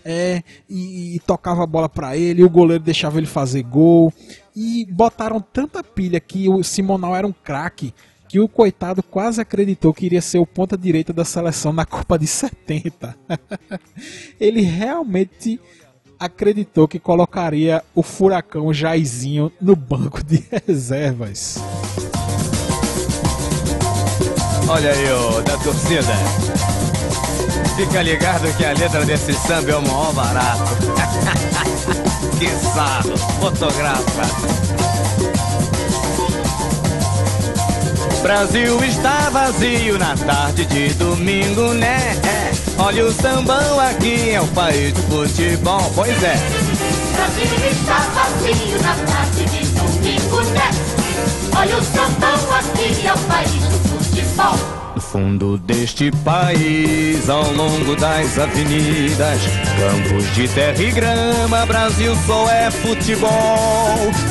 É, 0.10 0.41
e, 0.69 1.17
e 1.17 1.19
tocava 1.19 1.63
a 1.63 1.67
bola 1.67 1.89
para 1.89 2.15
ele, 2.15 2.41
o 2.41 2.50
goleiro 2.50 2.82
deixava 2.82 3.17
ele 3.17 3.28
fazer 3.28 3.62
gol 3.63 4.13
e 4.59 4.87
botaram 4.89 5.39
tanta 5.39 5.83
pilha 5.83 6.19
que 6.19 6.49
o 6.49 6.63
Simonal 6.63 7.15
era 7.15 7.27
um 7.27 7.31
craque 7.31 7.93
que 8.27 8.39
o 8.39 8.49
coitado 8.49 9.03
quase 9.03 9.39
acreditou 9.39 9.93
que 9.93 10.07
iria 10.07 10.19
ser 10.19 10.39
o 10.39 10.47
ponta 10.47 10.75
direita 10.75 11.13
da 11.13 11.23
seleção 11.23 11.71
na 11.71 11.85
Copa 11.85 12.17
de 12.17 12.25
70. 12.25 13.15
Ele 14.41 14.61
realmente 14.61 15.61
acreditou 16.19 16.87
que 16.87 16.99
colocaria 16.99 17.83
o 17.93 18.01
furacão 18.01 18.73
Jairzinho 18.73 19.51
no 19.61 19.75
banco 19.75 20.23
de 20.23 20.43
reservas. 20.65 21.59
Olha 24.67 24.91
aí, 24.91 25.11
o 25.11 25.41
da 25.43 25.57
torcida. 25.59 26.13
Fica 27.75 28.01
ligado 28.01 28.57
que 28.57 28.65
a 28.65 28.73
letra 28.73 29.05
desse 29.05 29.33
samba 29.33 29.71
é 29.71 29.75
o 29.75 29.81
maior 29.83 30.13
barato. 30.13 30.63
sarro, 32.45 33.17
fotografa. 33.39 34.78
Brasil 38.21 38.84
está 38.84 39.30
vazio 39.30 39.97
na 39.97 40.15
tarde 40.15 40.65
de 40.65 40.93
domingo, 40.95 41.73
né? 41.73 41.97
É. 42.23 42.52
Olha 42.78 43.06
o 43.06 43.12
sambão 43.12 43.80
aqui, 43.80 44.32
é 44.32 44.41
o 44.41 44.47
país 44.47 44.93
do 44.93 45.02
futebol, 45.02 45.91
pois 45.95 46.21
é. 46.23 46.36
Brasil 47.15 47.71
está 47.71 48.00
vazio 48.13 48.82
na 48.82 48.95
tarde 49.12 49.45
de 49.45 49.65
domingo, 49.69 50.41
né? 50.52 50.69
Olha 51.58 51.78
o 51.78 51.84
sambão 51.84 52.56
aqui, 52.56 53.08
é 53.08 53.13
o 53.13 53.17
país 53.19 53.63
do 53.63 53.89
futebol. 53.89 54.87
No 54.97 55.01
fundo 55.01 55.60
deste 55.60 56.10
país, 56.25 57.29
ao 57.29 57.51
longo 57.51 57.95
das 57.97 58.39
avenidas, 58.39 59.39
campos 59.77 60.33
de 60.33 60.47
terra 60.47 60.81
e 60.81 60.91
grama, 60.91 61.67
Brasil 61.67 62.15
só 62.25 62.49
é 62.49 62.71
futebol. 62.71 63.31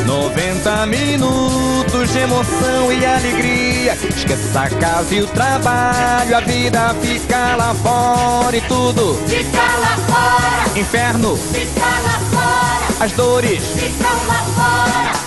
90 0.04 0.86
minutos 0.86 2.12
de 2.12 2.18
emoção 2.18 2.92
e 2.92 3.06
alegria. 3.06 3.92
Esqueça 3.92 4.62
a 4.62 4.70
casa 4.70 5.14
e 5.14 5.22
o 5.22 5.28
trabalho, 5.28 6.36
a 6.36 6.40
vida 6.40 6.92
fica 7.00 7.54
lá 7.54 7.72
fora 7.72 8.56
e 8.56 8.60
tudo 8.62 9.14
fica 9.28 9.62
lá 9.62 9.96
fora. 10.08 10.80
Inferno 10.80 11.36
fica 11.36 11.86
lá 11.86 12.18
fora. 12.32 13.04
As 13.04 13.12
dores 13.12 13.62
ficam 13.62 14.26
lá 14.26 14.42
fora. 14.56 15.25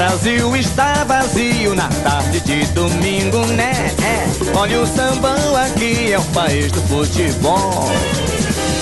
Brasil 0.00 0.56
está 0.56 1.04
vazio 1.04 1.74
na 1.74 1.86
tarde 2.02 2.40
de 2.40 2.64
domingo, 2.68 3.44
né? 3.48 3.70
É. 4.02 4.56
Olha 4.56 4.80
o 4.80 4.86
sambão 4.86 5.54
aqui, 5.54 6.10
é 6.10 6.18
o 6.18 6.24
país 6.32 6.72
do 6.72 6.80
futebol. 6.88 7.84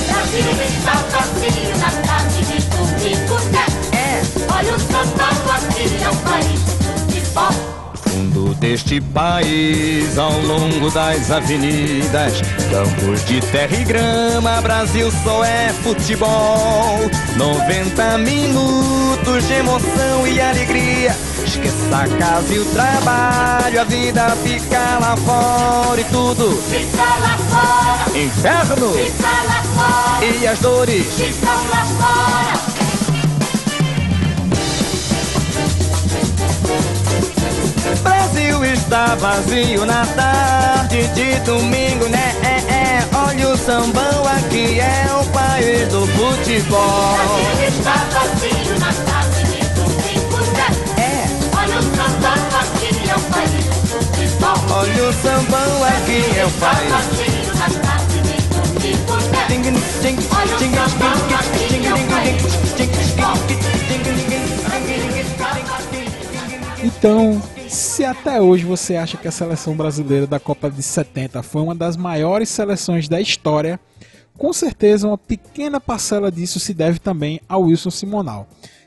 Brasil 0.06 0.46
está 0.62 0.92
vazio 1.10 1.76
na 1.78 1.90
tarde 2.06 2.44
de 2.44 2.62
domingo, 2.68 3.34
né? 3.50 3.66
É. 3.98 4.22
Olha 4.54 4.72
o 4.72 4.78
sambão 4.78 5.56
aqui, 5.56 6.04
é 6.04 6.08
o 6.08 6.16
país 6.18 6.60
do 6.60 6.72
futebol 6.84 7.77
fundo 8.18 8.54
deste 8.54 9.00
país, 9.00 10.18
ao 10.18 10.32
longo 10.40 10.90
das 10.90 11.30
avenidas, 11.30 12.42
campos 12.70 13.24
de 13.24 13.40
terra 13.40 13.76
e 13.76 13.84
grama, 13.84 14.60
Brasil 14.60 15.10
só 15.22 15.44
é 15.44 15.68
futebol. 15.84 16.98
90 17.36 18.18
minutos 18.18 19.46
de 19.46 19.52
emoção 19.54 20.26
e 20.26 20.40
alegria. 20.40 21.16
Esqueça 21.46 21.96
a 21.96 22.08
casa 22.18 22.52
e 22.52 22.58
o 22.58 22.64
trabalho, 22.66 23.80
a 23.80 23.84
vida 23.84 24.36
fica 24.42 24.98
lá 24.98 25.16
fora 25.16 26.00
e 26.00 26.04
tudo 26.04 26.60
fica 26.68 27.02
lá 27.02 27.38
fora. 27.38 28.18
Inferno 28.18 28.92
fica 28.92 29.28
lá 29.46 29.62
fora. 29.62 30.26
E 30.26 30.46
as 30.46 30.58
dores 30.58 31.06
ficam 31.14 31.54
lá 31.70 31.84
fora. 31.84 32.67
Brasil 38.02 38.64
está 38.64 39.14
vazio 39.16 39.84
na 39.86 40.04
tarde 40.06 41.08
de 41.08 41.40
domingo, 41.40 42.08
né? 42.08 42.34
É, 42.42 42.72
é. 42.72 43.08
Olha 43.16 43.48
o 43.48 43.56
sambão 43.56 44.26
aqui, 44.26 44.80
é 44.80 45.06
o 45.14 45.24
país 45.26 45.88
do 45.88 46.06
futebol. 46.06 47.16
Brasil 47.16 47.68
está 47.68 47.94
vazio 48.12 48.78
na 48.78 48.92
tarde 48.92 49.42
de 49.44 49.60
domingo, 49.74 50.38
né? 50.52 50.68
É. 50.98 51.56
Olha 51.56 51.78
o 51.78 51.82
sambão 51.82 52.46
aqui, 52.60 52.90
é 53.08 53.14
o 53.14 53.20
país 53.20 53.64
do 53.64 53.74
futebol. 53.88 54.58
Olha 54.70 55.04
o 55.04 55.12
sambão 55.12 55.84
aqui, 55.84 56.38
é 56.38 56.44
o 56.44 56.50
país. 56.50 56.88
Brasil 56.88 57.42
está 57.42 57.98
Olha 60.30 60.54
o 60.54 60.58
sambão 60.58 61.12
aqui, 61.38 61.86
é 61.86 61.94
o 61.94 61.98
país 62.08 62.42
do 62.42 62.48
futebol. 62.50 62.98
Então, 66.82 67.42
se 67.68 68.04
até 68.04 68.40
hoje 68.40 68.64
você 68.64 68.94
acha 68.94 69.16
que 69.16 69.26
a 69.26 69.32
seleção 69.32 69.76
brasileira 69.76 70.28
da 70.28 70.38
Copa 70.38 70.70
de 70.70 70.82
70 70.82 71.42
foi 71.42 71.60
uma 71.60 71.74
das 71.74 71.96
maiores 71.96 72.48
seleções 72.48 73.08
da 73.08 73.20
história, 73.20 73.80
com 74.36 74.52
certeza 74.52 75.08
uma 75.08 75.18
pequena 75.18 75.80
parcela 75.80 76.30
disso 76.30 76.60
se 76.60 76.72
deve 76.72 77.00
também 77.00 77.40
ao 77.48 77.62
Wilson 77.62 77.90
Simonal, 77.90 78.46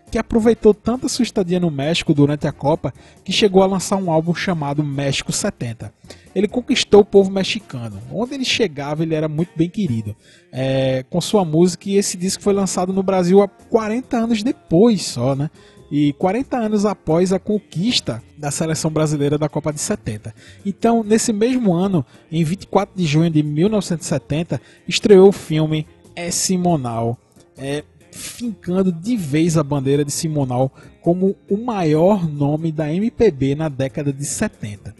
que 0.09 0.17
aproveitou 0.17 0.73
tanta 0.73 1.09
sua 1.09 1.23
estadia 1.23 1.59
no 1.59 1.69
México 1.69 2.13
durante 2.13 2.47
a 2.47 2.53
Copa 2.53 2.93
que 3.25 3.31
chegou 3.33 3.61
a 3.61 3.67
lançar 3.67 3.97
um 3.97 4.09
álbum 4.09 4.33
chamado 4.33 4.81
México 4.81 5.33
70. 5.33 5.93
Ele 6.33 6.47
conquistou 6.47 7.01
o 7.01 7.05
povo 7.05 7.29
mexicano. 7.29 8.01
Onde 8.09 8.35
ele 8.35 8.45
chegava, 8.45 9.03
ele 9.03 9.15
era 9.15 9.27
muito 9.27 9.51
bem 9.53 9.69
querido. 9.69 10.15
É, 10.49 11.03
com 11.09 11.19
sua 11.19 11.43
música, 11.43 11.89
e 11.89 11.97
esse 11.97 12.15
disco 12.15 12.41
foi 12.41 12.53
lançado 12.53 12.93
no 12.93 13.03
Brasil 13.03 13.41
há 13.41 13.49
40 13.49 14.17
anos 14.17 14.43
depois 14.43 15.05
só, 15.05 15.35
né? 15.35 15.49
E 15.91 16.13
40 16.13 16.57
anos 16.57 16.85
após 16.85 17.33
a 17.33 17.37
conquista 17.39 18.23
da 18.37 18.49
seleção 18.49 18.89
brasileira 18.89 19.37
da 19.37 19.49
Copa 19.49 19.73
de 19.73 19.79
70. 19.81 20.33
Então, 20.65 21.03
nesse 21.03 21.33
mesmo 21.33 21.73
ano, 21.73 22.05
em 22.31 22.43
24 22.43 22.95
de 22.95 23.05
junho 23.05 23.29
de 23.29 23.43
1970, 23.43 24.61
estreou 24.87 25.29
o 25.29 25.33
filme 25.33 25.85
É 26.15 26.31
Simonal, 26.31 27.17
é, 27.57 27.83
fincando 28.11 28.91
de 28.91 29.15
vez 29.17 29.57
a 29.57 29.63
bandeira 29.63 30.03
de 30.05 30.11
Simonal 30.11 30.71
como 31.01 31.35
o 31.49 31.57
maior 31.57 32.27
nome 32.27 32.71
da 32.71 32.91
MPB 32.93 33.55
na 33.55 33.67
década 33.69 34.13
de 34.13 34.25
70. 34.25 34.95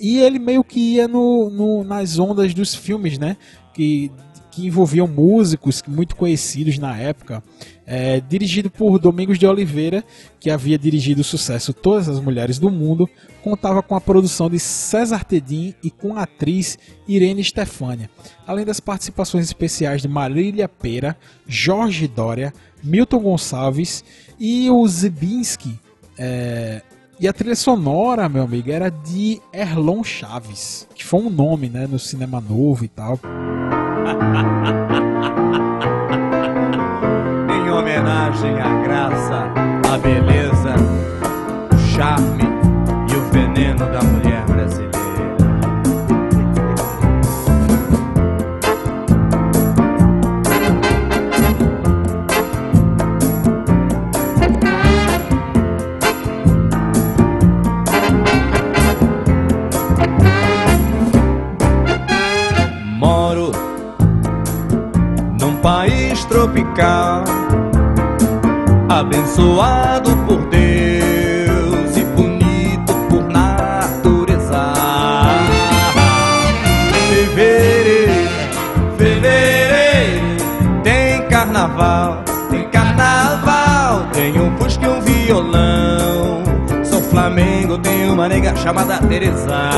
E 0.00 0.18
ele 0.20 0.38
meio 0.40 0.64
que 0.64 0.80
ia 0.94 1.06
no, 1.06 1.48
no- 1.50 1.84
nas 1.84 2.18
ondas 2.18 2.52
dos 2.52 2.74
filmes, 2.74 3.18
né? 3.18 3.36
Que, 3.72 4.10
que 4.54 4.66
envolviam 4.66 5.08
músicos 5.08 5.82
muito 5.86 6.14
conhecidos 6.14 6.78
na 6.78 6.96
época. 6.96 7.42
É, 7.86 8.20
dirigido 8.20 8.70
por 8.70 8.98
Domingos 8.98 9.38
de 9.38 9.46
Oliveira, 9.46 10.04
que 10.38 10.48
havia 10.48 10.78
dirigido 10.78 11.20
o 11.20 11.24
sucesso 11.24 11.74
Todas 11.74 12.08
as 12.08 12.20
Mulheres 12.20 12.58
do 12.58 12.70
Mundo, 12.70 13.10
contava 13.42 13.82
com 13.82 13.94
a 13.94 14.00
produção 14.00 14.48
de 14.48 14.58
César 14.58 15.24
Tedim 15.24 15.74
e 15.82 15.90
com 15.90 16.16
a 16.16 16.22
atriz 16.22 16.78
Irene 17.06 17.42
Stefânia, 17.42 18.08
além 18.46 18.64
das 18.64 18.80
participações 18.80 19.44
especiais 19.44 20.00
de 20.00 20.08
Marília 20.08 20.68
Pera, 20.68 21.16
Jorge 21.46 22.06
Dória, 22.06 22.54
Milton 22.82 23.18
Gonçalves 23.18 24.04
e 24.38 24.70
o 24.70 24.86
Zibinski. 24.86 25.78
É, 26.16 26.80
e 27.18 27.28
a 27.28 27.32
trilha 27.32 27.56
sonora, 27.56 28.28
meu 28.28 28.44
amigo, 28.44 28.70
era 28.70 28.88
de 28.88 29.40
Erlon 29.52 30.02
Chaves, 30.02 30.88
que 30.94 31.04
foi 31.04 31.20
um 31.20 31.30
nome 31.30 31.68
né, 31.68 31.86
no 31.86 31.98
cinema 31.98 32.40
novo 32.40 32.84
e 32.84 32.88
tal. 32.88 33.18
Em 37.54 37.70
homenagem 37.70 38.60
à 38.60 38.82
graça, 38.82 39.46
à 39.92 39.98
beleza, 39.98 40.74
o 41.72 41.78
charme 41.78 42.33
abençoado 69.04 70.16
por 70.26 70.38
Deus 70.46 71.96
e 71.96 72.04
bonito 72.16 72.94
por 73.08 73.22
natureza. 73.24 74.72
Fevereiro, 77.10 78.30
fevereiro, 78.96 80.36
tem 80.82 81.22
carnaval, 81.28 82.22
tem 82.50 82.66
carnaval, 82.70 84.06
tem 84.12 84.40
um 84.40 84.56
fusca 84.56 84.86
e 84.86 84.88
um 84.88 85.00
violão. 85.02 86.42
Sou 86.82 87.02
Flamengo, 87.02 87.76
tem 87.78 88.08
uma 88.10 88.26
nega 88.26 88.56
chamada 88.56 88.98
Teresa. 89.06 89.70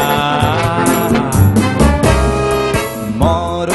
Moro 3.17 3.73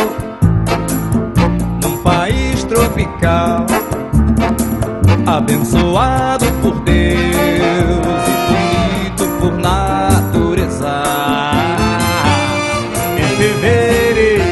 num 1.83 1.97
país 1.97 2.63
tropical, 2.63 3.60
abençoado 5.41 6.45
por 6.61 6.79
Deus 6.81 6.97
e 8.27 8.33
bonito 8.51 9.25
por 9.39 9.57
natureza. 9.57 11.03
Em 13.17 13.35
fevereiro, 13.35 14.43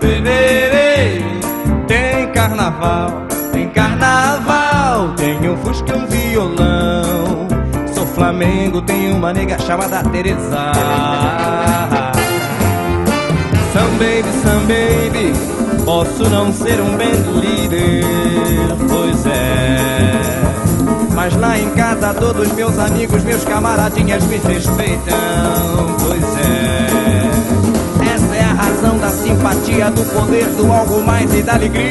fevereiro, 0.00 1.40
tem 1.86 2.30
carnaval, 2.32 3.26
tem 3.52 3.68
carnaval, 3.70 5.14
tem 5.16 5.48
um 5.48 5.56
fusca 5.56 5.92
e 5.92 5.98
um 5.98 6.06
violão. 6.06 7.48
Sou 7.94 8.06
Flamengo, 8.06 8.82
tem 8.82 9.12
uma 9.12 9.32
nega 9.32 9.58
chamada 9.58 10.02
Teresa. 10.10 10.72
Some 13.72 13.98
baby, 13.98 14.28
some 14.42 14.66
baby, 14.66 15.32
posso 15.86 16.28
não 16.28 16.52
ser 16.52 16.78
um 16.80 16.96
band 16.98 17.40
leader, 17.40 18.04
Mas 21.22 21.36
lá 21.36 21.56
em 21.56 21.70
casa 21.70 22.12
todos 22.14 22.50
meus 22.50 22.76
amigos, 22.80 23.22
meus 23.22 23.44
camaradinhas 23.44 24.24
me 24.26 24.38
respeitam, 24.38 25.14
pois 26.00 26.20
é. 26.20 28.12
Essa 28.12 28.34
é 28.34 28.42
a 28.42 28.52
razão 28.52 28.98
da 28.98 29.08
simpatia, 29.08 29.88
do 29.92 30.02
poder, 30.12 30.46
do 30.46 30.72
algo 30.72 31.00
mais 31.02 31.32
e 31.32 31.42
da 31.42 31.54
alegria. 31.54 31.86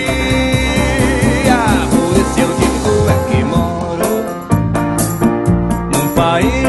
Por 1.91 2.17
isso 2.19 2.39
eu 2.41 2.49
digo 2.57 3.09
é 3.09 3.13
que 3.29 3.41
moro 3.45 4.25
num 5.93 6.07
país 6.13 6.60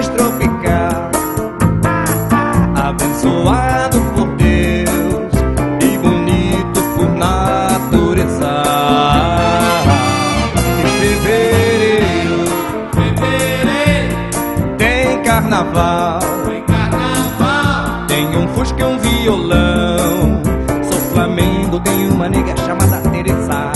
carnaval, 15.62 16.18
tem 16.44 16.62
carnaval, 16.62 18.07
tem 18.09 18.37
um 18.37 18.48
fusca 18.48 18.81
e 18.81 18.85
um 18.85 18.98
violão. 18.98 20.42
Sou 20.83 20.98
Flamengo, 21.12 21.79
tem 21.81 22.09
uma 22.09 22.29
nega 22.29 22.57
chamada 22.57 23.01
Teresa. 23.11 23.72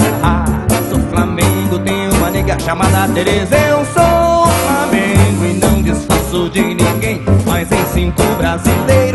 Sou 0.90 1.00
Flamengo, 1.10 1.78
tem 1.78 2.08
uma 2.10 2.30
nega 2.30 2.58
chamada 2.58 3.12
Teresa. 3.12 3.56
Eu 3.56 3.84
sou 3.84 4.46
Flamengo 4.66 5.44
e 5.44 5.54
não 5.54 5.82
desfaço 5.82 6.50
de 6.50 6.62
ninguém. 6.62 7.22
Mas 7.46 7.70
em 7.70 7.84
cinco 7.94 8.22
brasileiros, 8.36 9.05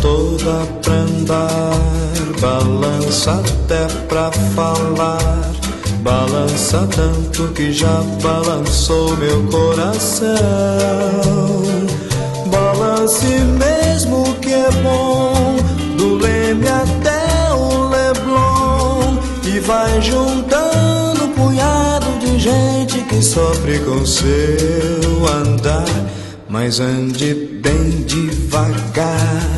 toda 0.00 0.66
pra 0.82 0.94
andar, 0.94 1.72
balança 2.40 3.32
até 3.32 3.86
pra 4.08 4.30
falar. 4.54 5.50
Balança 6.02 6.88
tanto 6.94 7.48
que 7.52 7.72
já 7.72 8.02
balançou 8.22 9.16
meu 9.16 9.42
coração. 9.44 10.28
Balance 12.46 13.26
mesmo 13.26 14.34
que 14.40 14.52
é 14.52 14.70
bom, 14.82 15.56
do 15.96 16.14
Leme 16.16 16.66
até 16.68 17.52
o 17.52 17.88
Leblon. 17.88 19.18
E 19.44 19.60
vai 19.60 20.00
juntando 20.00 21.24
um 21.24 21.32
punhado 21.32 22.06
de 22.20 22.38
gente 22.38 23.00
que 23.00 23.20
sofre 23.20 23.78
com 23.80 24.06
seu 24.06 25.26
andar. 25.26 25.84
Mas 26.48 26.80
ande 26.80 27.34
bem 27.62 28.02
devagar, 28.06 29.57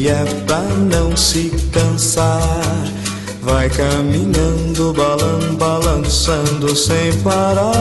que 0.00 0.08
é 0.08 0.24
pra 0.46 0.62
não 0.62 1.14
se 1.14 1.50
cansar. 1.70 2.40
Vai 3.42 3.68
caminhando, 3.68 4.94
balan, 4.94 5.56
balançando 5.56 6.74
sem 6.74 7.12
parar. 7.22 7.74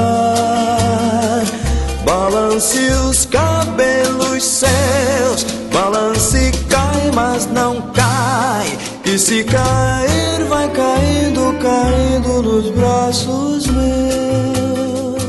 Balance 2.04 2.78
os 3.10 3.26
cabelos 3.26 4.44
seus, 4.44 5.44
balance 5.72 6.52
cai, 6.68 7.10
mas 7.14 7.46
não 7.48 7.82
cai. 7.94 8.78
E 9.06 9.18
se 9.18 9.46
cair, 9.46 10.44
vai 10.50 10.70
caindo, 10.72 11.58
caindo 11.62 12.42
nos 12.42 12.70
braços 12.72 13.66
meus. 13.68 15.20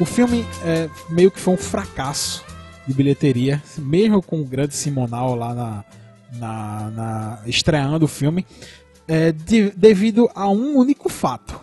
O 0.00 0.06
filme 0.06 0.46
é, 0.64 0.88
meio 1.10 1.30
que 1.30 1.38
foi 1.38 1.52
um 1.54 1.58
fracasso 1.58 2.47
de 2.88 2.94
bilheteria, 2.94 3.62
mesmo 3.76 4.22
com 4.22 4.40
o 4.40 4.44
grande 4.44 4.74
Simonal 4.74 5.34
lá 5.34 5.54
na, 5.54 5.84
na, 6.38 6.90
na 6.90 7.42
estreando 7.46 8.06
o 8.06 8.08
filme, 8.08 8.46
é, 9.06 9.30
de, 9.30 9.70
devido 9.70 10.28
a 10.34 10.48
um 10.48 10.74
único 10.74 11.10
fato. 11.10 11.60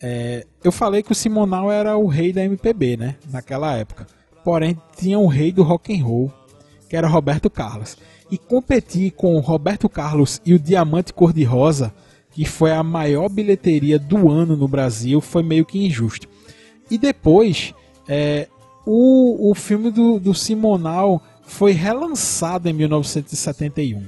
É, 0.00 0.44
eu 0.62 0.70
falei 0.70 1.02
que 1.02 1.12
o 1.12 1.14
Simonal 1.14 1.72
era 1.72 1.96
o 1.96 2.06
rei 2.06 2.30
da 2.30 2.44
MPB, 2.44 2.98
né, 2.98 3.16
naquela 3.30 3.74
época. 3.74 4.06
Porém, 4.44 4.76
tinha 4.96 5.18
o 5.18 5.26
rei 5.26 5.50
do 5.50 5.62
rock 5.62 5.98
and 5.98 6.04
roll, 6.04 6.30
que 6.90 6.96
era 6.96 7.08
Roberto 7.08 7.48
Carlos. 7.48 7.96
E 8.30 8.36
competir 8.36 9.12
com 9.12 9.38
Roberto 9.40 9.88
Carlos 9.88 10.42
e 10.44 10.52
o 10.52 10.58
Diamante 10.58 11.12
Cor-de-Rosa, 11.12 11.94
que 12.32 12.44
foi 12.44 12.72
a 12.72 12.82
maior 12.82 13.28
bilheteria 13.30 13.98
do 13.98 14.30
ano 14.30 14.56
no 14.56 14.68
Brasil, 14.68 15.20
foi 15.20 15.42
meio 15.42 15.64
que 15.64 15.86
injusto. 15.86 16.28
E 16.90 16.98
depois, 16.98 17.72
é, 18.08 18.48
o, 18.86 19.50
o 19.50 19.54
filme 19.54 19.90
do, 19.90 20.18
do 20.18 20.34
Simonal 20.34 21.22
foi 21.42 21.72
relançado 21.72 22.68
em 22.68 22.72
1971. 22.72 24.04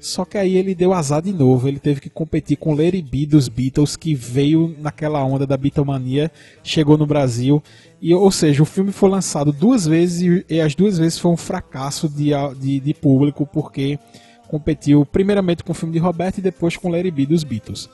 Só 0.00 0.24
que 0.24 0.38
aí 0.38 0.56
ele 0.56 0.76
deu 0.76 0.92
azar 0.92 1.20
de 1.20 1.32
novo, 1.32 1.66
ele 1.66 1.80
teve 1.80 2.00
que 2.00 2.08
competir 2.08 2.56
com 2.56 2.72
Larry 2.72 3.02
B 3.02 3.26
dos 3.26 3.48
Beatles, 3.48 3.96
que 3.96 4.14
veio 4.14 4.76
naquela 4.78 5.24
onda 5.24 5.44
da 5.44 5.56
Beatlemania, 5.56 6.30
chegou 6.62 6.96
no 6.96 7.04
Brasil, 7.04 7.60
e, 8.00 8.14
ou 8.14 8.30
seja, 8.30 8.62
o 8.62 8.66
filme 8.66 8.92
foi 8.92 9.10
lançado 9.10 9.52
duas 9.52 9.86
vezes 9.86 10.22
e, 10.22 10.54
e 10.54 10.60
as 10.60 10.76
duas 10.76 10.98
vezes 10.98 11.18
foi 11.18 11.32
um 11.32 11.36
fracasso 11.36 12.08
de, 12.08 12.30
de, 12.60 12.78
de, 12.78 12.94
público, 12.94 13.44
porque 13.44 13.98
competiu 14.46 15.04
primeiramente 15.04 15.64
com 15.64 15.72
o 15.72 15.74
filme 15.74 15.92
de 15.92 15.98
Roberto 15.98 16.38
e 16.38 16.42
depois 16.42 16.76
com 16.76 16.90
Larry 16.90 17.10
B 17.10 17.26
dos 17.26 17.42
Beatles. 17.42 17.90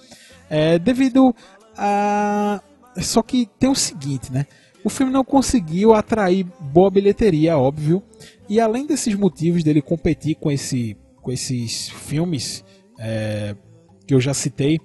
É, 0.50 0.78
devido 0.78 1.34
a. 1.76 2.60
Só 2.98 3.22
que 3.22 3.48
tem 3.58 3.70
o 3.70 3.74
seguinte, 3.74 4.30
né? 4.30 4.46
O 4.84 4.90
filme 4.90 5.10
não 5.10 5.24
conseguiu 5.24 5.94
atrair 5.94 6.46
boa 6.60 6.90
bilheteria, 6.90 7.56
óbvio, 7.56 8.02
e 8.46 8.60
além 8.60 8.86
desses 8.86 9.14
motivos 9.14 9.64
dele 9.64 9.80
competir 9.80 10.34
com, 10.34 10.52
esse, 10.52 10.94
com 11.22 11.32
esses 11.32 11.88
filmes 11.88 12.62
é, 12.98 13.56
que 14.06 14.14
eu 14.14 14.20
já 14.20 14.34
citei, 14.34 14.78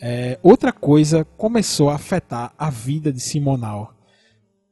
é, 0.00 0.38
outra 0.44 0.72
coisa 0.72 1.24
começou 1.36 1.90
a 1.90 1.96
afetar 1.96 2.54
a 2.56 2.70
vida 2.70 3.12
de 3.12 3.18
Simonal, 3.18 3.92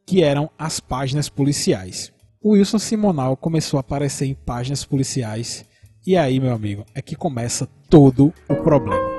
que 0.06 0.22
eram 0.22 0.48
as 0.56 0.78
páginas 0.78 1.28
policiais. 1.28 2.12
O 2.40 2.50
Wilson 2.50 2.78
Simonal 2.78 3.36
começou 3.36 3.76
a 3.76 3.80
aparecer 3.80 4.26
em 4.26 4.34
páginas 4.34 4.84
policiais, 4.84 5.64
e 6.06 6.16
aí, 6.16 6.38
meu 6.38 6.54
amigo, 6.54 6.86
é 6.94 7.02
que 7.02 7.16
começa 7.16 7.66
todo 7.88 8.32
o 8.48 8.54
problema. 8.54 9.09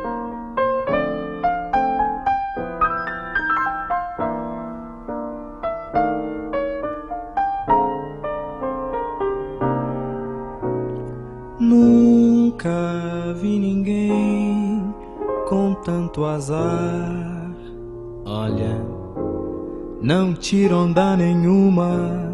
Tanto 16.12 16.26
azar. 16.26 17.56
Olha, 18.26 18.86
não 20.02 20.34
tira 20.34 20.76
onda 20.76 21.16
nenhuma 21.16 22.30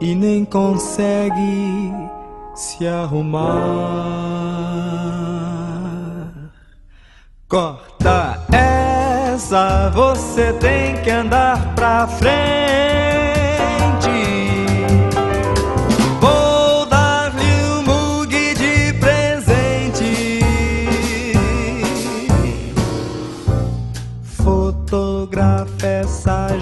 e 0.00 0.14
nem 0.14 0.44
consegue 0.44 1.92
se 2.54 2.86
arrumar. 2.86 3.50
Corta 7.48 8.40
essa, 8.52 9.90
você 9.90 10.52
tem 10.54 11.02
que 11.02 11.10
andar 11.10 11.74
pra 11.74 12.06
frente. 12.06 13.13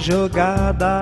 Jogada. 0.02 1.00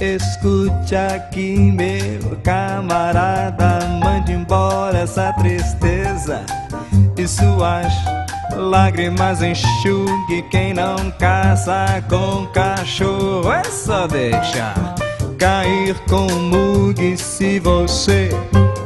Escute 0.00 0.94
aqui, 0.94 1.56
meu 1.58 2.36
camarada. 2.44 3.80
Mande 4.04 4.32
embora 4.32 4.98
essa 4.98 5.32
tristeza 5.32 6.44
e 7.16 7.26
suas 7.26 7.92
lágrimas 8.54 9.42
enxugue. 9.42 10.42
Quem 10.50 10.74
não 10.74 11.10
caça 11.18 12.02
com 12.08 12.46
cachorro 12.48 13.50
é 13.50 13.64
só 13.64 14.06
deixar 14.06 14.94
cair 15.38 15.94
com 16.08 16.28
mugue. 16.28 17.16
Se 17.16 17.58
você 17.58 18.28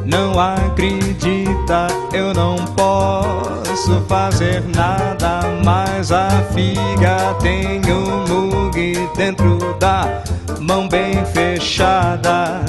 não 0.04 0.38
acredita, 0.38 1.86
eu 2.12 2.34
não 2.34 2.56
posso 2.76 4.00
fazer 4.08 4.62
nada. 4.74 5.40
Mas 5.64 6.10
a 6.12 6.28
figa 6.52 7.34
tem 7.40 7.80
um 7.92 8.26
mugue 8.26 9.08
dentro 9.16 9.58
da 9.78 10.22
mão 10.60 10.88
bem 10.88 11.24
fechada. 11.26 12.60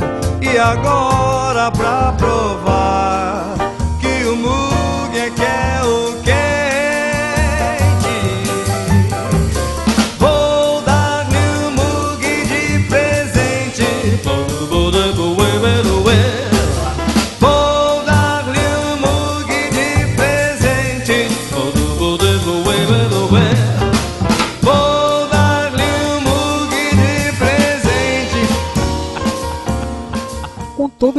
E 0.41 0.57
agora 0.57 1.71
pra 1.71 2.13
provar 2.17 3.12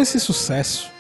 esse 0.05 0.21
sucesso, 0.21 0.91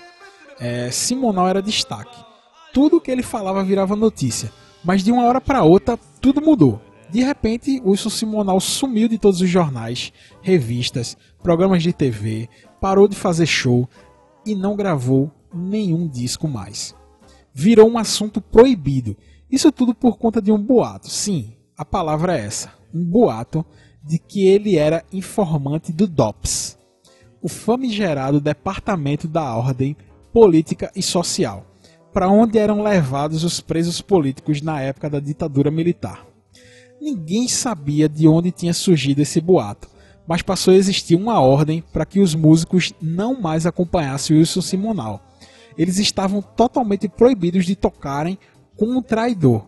é, 0.58 0.90
Simonal 0.90 1.48
era 1.48 1.62
destaque. 1.62 2.24
Tudo 2.72 3.00
que 3.00 3.10
ele 3.10 3.22
falava 3.22 3.62
virava 3.62 3.94
notícia. 3.94 4.50
Mas 4.82 5.04
de 5.04 5.12
uma 5.12 5.24
hora 5.24 5.40
para 5.40 5.62
outra, 5.62 5.98
tudo 6.20 6.42
mudou. 6.42 6.80
De 7.10 7.22
repente, 7.22 7.80
Wilson 7.84 8.10
Simonal 8.10 8.58
sumiu 8.60 9.06
de 9.06 9.18
todos 9.18 9.40
os 9.40 9.48
jornais, 9.48 10.12
revistas, 10.42 11.16
programas 11.42 11.82
de 11.82 11.92
TV, 11.92 12.48
parou 12.80 13.06
de 13.06 13.14
fazer 13.14 13.46
show 13.46 13.88
e 14.44 14.54
não 14.54 14.74
gravou 14.74 15.30
nenhum 15.54 16.08
disco 16.08 16.48
mais. 16.48 16.94
Virou 17.52 17.88
um 17.88 17.98
assunto 17.98 18.40
proibido. 18.40 19.16
Isso 19.50 19.70
tudo 19.70 19.94
por 19.94 20.18
conta 20.18 20.42
de 20.42 20.50
um 20.50 20.58
boato. 20.58 21.08
Sim, 21.08 21.54
a 21.76 21.84
palavra 21.84 22.36
é 22.36 22.44
essa. 22.44 22.72
Um 22.92 23.04
boato 23.04 23.64
de 24.02 24.18
que 24.18 24.46
ele 24.46 24.76
era 24.76 25.04
informante 25.12 25.92
do 25.92 26.06
DOPS, 26.06 26.78
o 27.44 27.48
famigerado 27.48 28.40
Departamento 28.40 29.28
da 29.28 29.54
Ordem 29.54 29.94
Política 30.32 30.90
e 30.96 31.02
Social, 31.02 31.66
para 32.10 32.30
onde 32.30 32.58
eram 32.58 32.82
levados 32.82 33.44
os 33.44 33.60
presos 33.60 34.00
políticos 34.00 34.62
na 34.62 34.80
época 34.80 35.10
da 35.10 35.20
ditadura 35.20 35.70
militar. 35.70 36.26
Ninguém 36.98 37.46
sabia 37.46 38.08
de 38.08 38.26
onde 38.26 38.50
tinha 38.50 38.72
surgido 38.72 39.20
esse 39.20 39.42
boato, 39.42 39.90
mas 40.26 40.40
passou 40.40 40.72
a 40.72 40.76
existir 40.76 41.16
uma 41.16 41.38
ordem 41.38 41.84
para 41.92 42.06
que 42.06 42.18
os 42.18 42.34
músicos 42.34 42.94
não 42.98 43.38
mais 43.38 43.66
acompanhassem 43.66 44.38
Wilson 44.38 44.62
Simonal. 44.62 45.22
Eles 45.76 45.98
estavam 45.98 46.40
totalmente 46.40 47.10
proibidos 47.10 47.66
de 47.66 47.76
tocarem 47.76 48.38
com 48.74 48.86
um 48.86 49.02
traidor. 49.02 49.66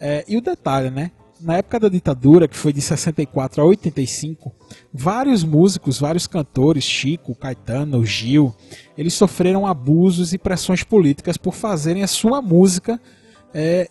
É, 0.00 0.24
e 0.26 0.38
o 0.38 0.40
detalhe, 0.40 0.88
né? 0.88 1.10
Na 1.42 1.56
época 1.56 1.80
da 1.80 1.88
ditadura, 1.88 2.46
que 2.46 2.56
foi 2.56 2.72
de 2.72 2.80
64 2.80 3.62
a 3.62 3.64
85, 3.64 4.52
vários 4.92 5.42
músicos, 5.42 5.98
vários 5.98 6.26
cantores, 6.26 6.84
Chico, 6.84 7.34
Caetano, 7.34 8.04
Gil, 8.06 8.54
eles 8.96 9.14
sofreram 9.14 9.66
abusos 9.66 10.32
e 10.32 10.38
pressões 10.38 10.84
políticas 10.84 11.36
por 11.36 11.54
fazerem 11.54 12.02
a 12.02 12.06
sua 12.06 12.40
música, 12.40 13.00
é, 13.52 13.88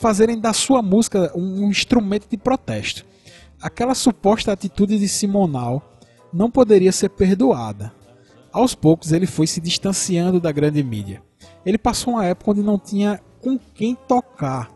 fazerem 0.00 0.40
da 0.40 0.52
sua 0.52 0.80
música 0.80 1.30
um 1.36 1.68
instrumento 1.68 2.26
de 2.28 2.36
protesto 2.36 3.04
aquela 3.64 3.94
suposta 3.94 4.52
atitude 4.52 4.98
de 4.98 5.08
Simonal 5.08 5.82
não 6.30 6.50
poderia 6.50 6.92
ser 6.92 7.08
perdoada. 7.08 7.90
Aos 8.52 8.74
poucos 8.74 9.10
ele 9.10 9.26
foi 9.26 9.46
se 9.46 9.58
distanciando 9.58 10.38
da 10.38 10.52
grande 10.52 10.82
mídia. 10.82 11.22
Ele 11.64 11.78
passou 11.78 12.12
uma 12.12 12.26
época 12.26 12.50
onde 12.50 12.62
não 12.62 12.78
tinha 12.78 13.18
com 13.40 13.58
quem 13.58 13.94
tocar, 13.94 14.70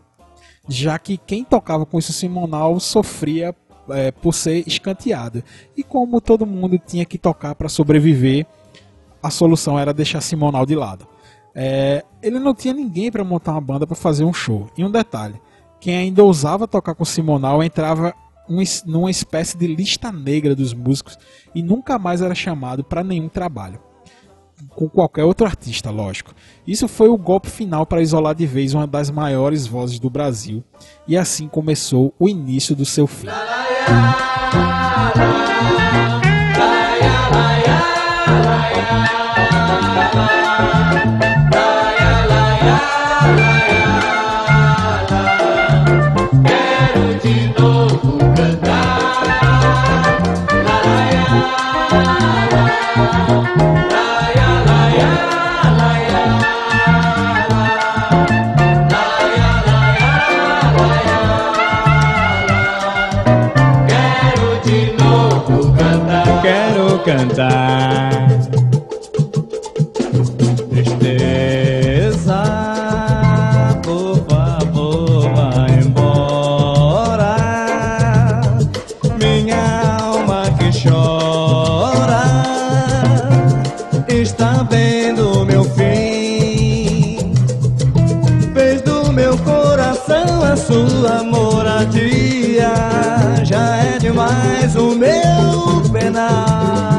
já 0.69 0.97
que 0.99 1.17
quem 1.17 1.43
tocava 1.43 1.85
com 1.85 1.97
isso 1.97 2.13
Simonal 2.13 2.79
sofria 2.79 3.55
é, 3.89 4.11
por 4.11 4.33
ser 4.33 4.63
escanteado. 4.67 5.43
E 5.75 5.83
como 5.83 6.21
todo 6.21 6.45
mundo 6.45 6.77
tinha 6.77 7.03
que 7.03 7.17
tocar 7.17 7.55
para 7.55 7.67
sobreviver, 7.67 8.45
a 9.21 9.31
solução 9.31 9.77
era 9.77 9.93
deixar 9.93 10.21
Simonal 10.21 10.65
de 10.65 10.75
lado. 10.75 11.07
É, 11.55 12.05
ele 12.21 12.39
não 12.39 12.53
tinha 12.53 12.73
ninguém 12.73 13.11
para 13.11 13.23
montar 13.23 13.53
uma 13.53 13.61
banda 13.61 13.87
para 13.87 13.95
fazer 13.95 14.23
um 14.23 14.33
show. 14.33 14.69
E 14.77 14.85
um 14.85 14.91
detalhe: 14.91 15.41
quem 15.79 15.97
ainda 15.97 16.23
ousava 16.23 16.67
tocar 16.67 16.93
com 16.93 17.03
Simonal 17.03 17.63
entrava 17.63 18.13
um, 18.47 18.61
numa 18.85 19.09
espécie 19.09 19.57
de 19.57 19.67
lista 19.67 20.11
negra 20.11 20.55
dos 20.55 20.73
músicos 20.73 21.17
e 21.53 21.63
nunca 21.63 21.97
mais 21.97 22.21
era 22.21 22.35
chamado 22.35 22.83
para 22.83 23.03
nenhum 23.03 23.27
trabalho. 23.27 23.79
Com 24.69 24.89
qualquer 24.89 25.23
outro 25.23 25.45
artista, 25.45 25.89
lógico. 25.89 26.33
Isso 26.67 26.87
foi 26.87 27.07
o 27.09 27.17
golpe 27.17 27.49
final 27.49 27.85
para 27.85 28.01
isolar 28.01 28.35
de 28.35 28.45
vez 28.45 28.73
uma 28.73 28.85
das 28.85 29.09
maiores 29.09 29.65
vozes 29.65 29.99
do 29.99 30.09
Brasil, 30.09 30.63
e 31.07 31.17
assim 31.17 31.47
começou 31.47 32.13
o 32.19 32.27
início 32.27 32.75
do 32.75 32.85
seu 32.85 33.07
fim. 33.07 33.27
Cantar. 67.09 68.27
Tristeza, 70.69 72.43
por 73.83 74.23
favor, 74.29 75.33
vá 75.33 75.65
embora. 75.83 77.35
Minha 79.17 79.97
alma 80.03 80.43
que 80.59 80.69
chora 80.83 82.25
está 84.07 84.61
vendo 84.69 85.43
meu 85.45 85.63
fim. 85.63 87.33
Fez 88.53 88.83
do 88.83 89.11
meu 89.11 89.35
coração 89.39 90.43
a 90.43 90.55
sua 90.55 91.23
moradia. 91.23 92.71
Já 93.43 93.77
é 93.77 93.97
demais 93.97 94.75
o 94.75 94.95
meu 94.95 95.89
penar. 95.91 96.98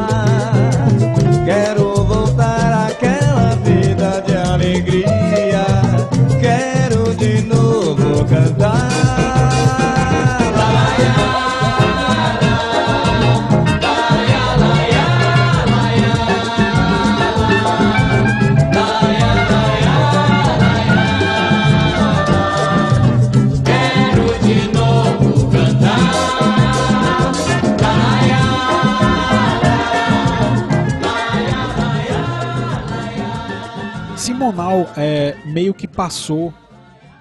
Simonal 34.61 34.93
é, 34.95 35.35
meio 35.47 35.73
que 35.73 35.89
passou 35.89 36.53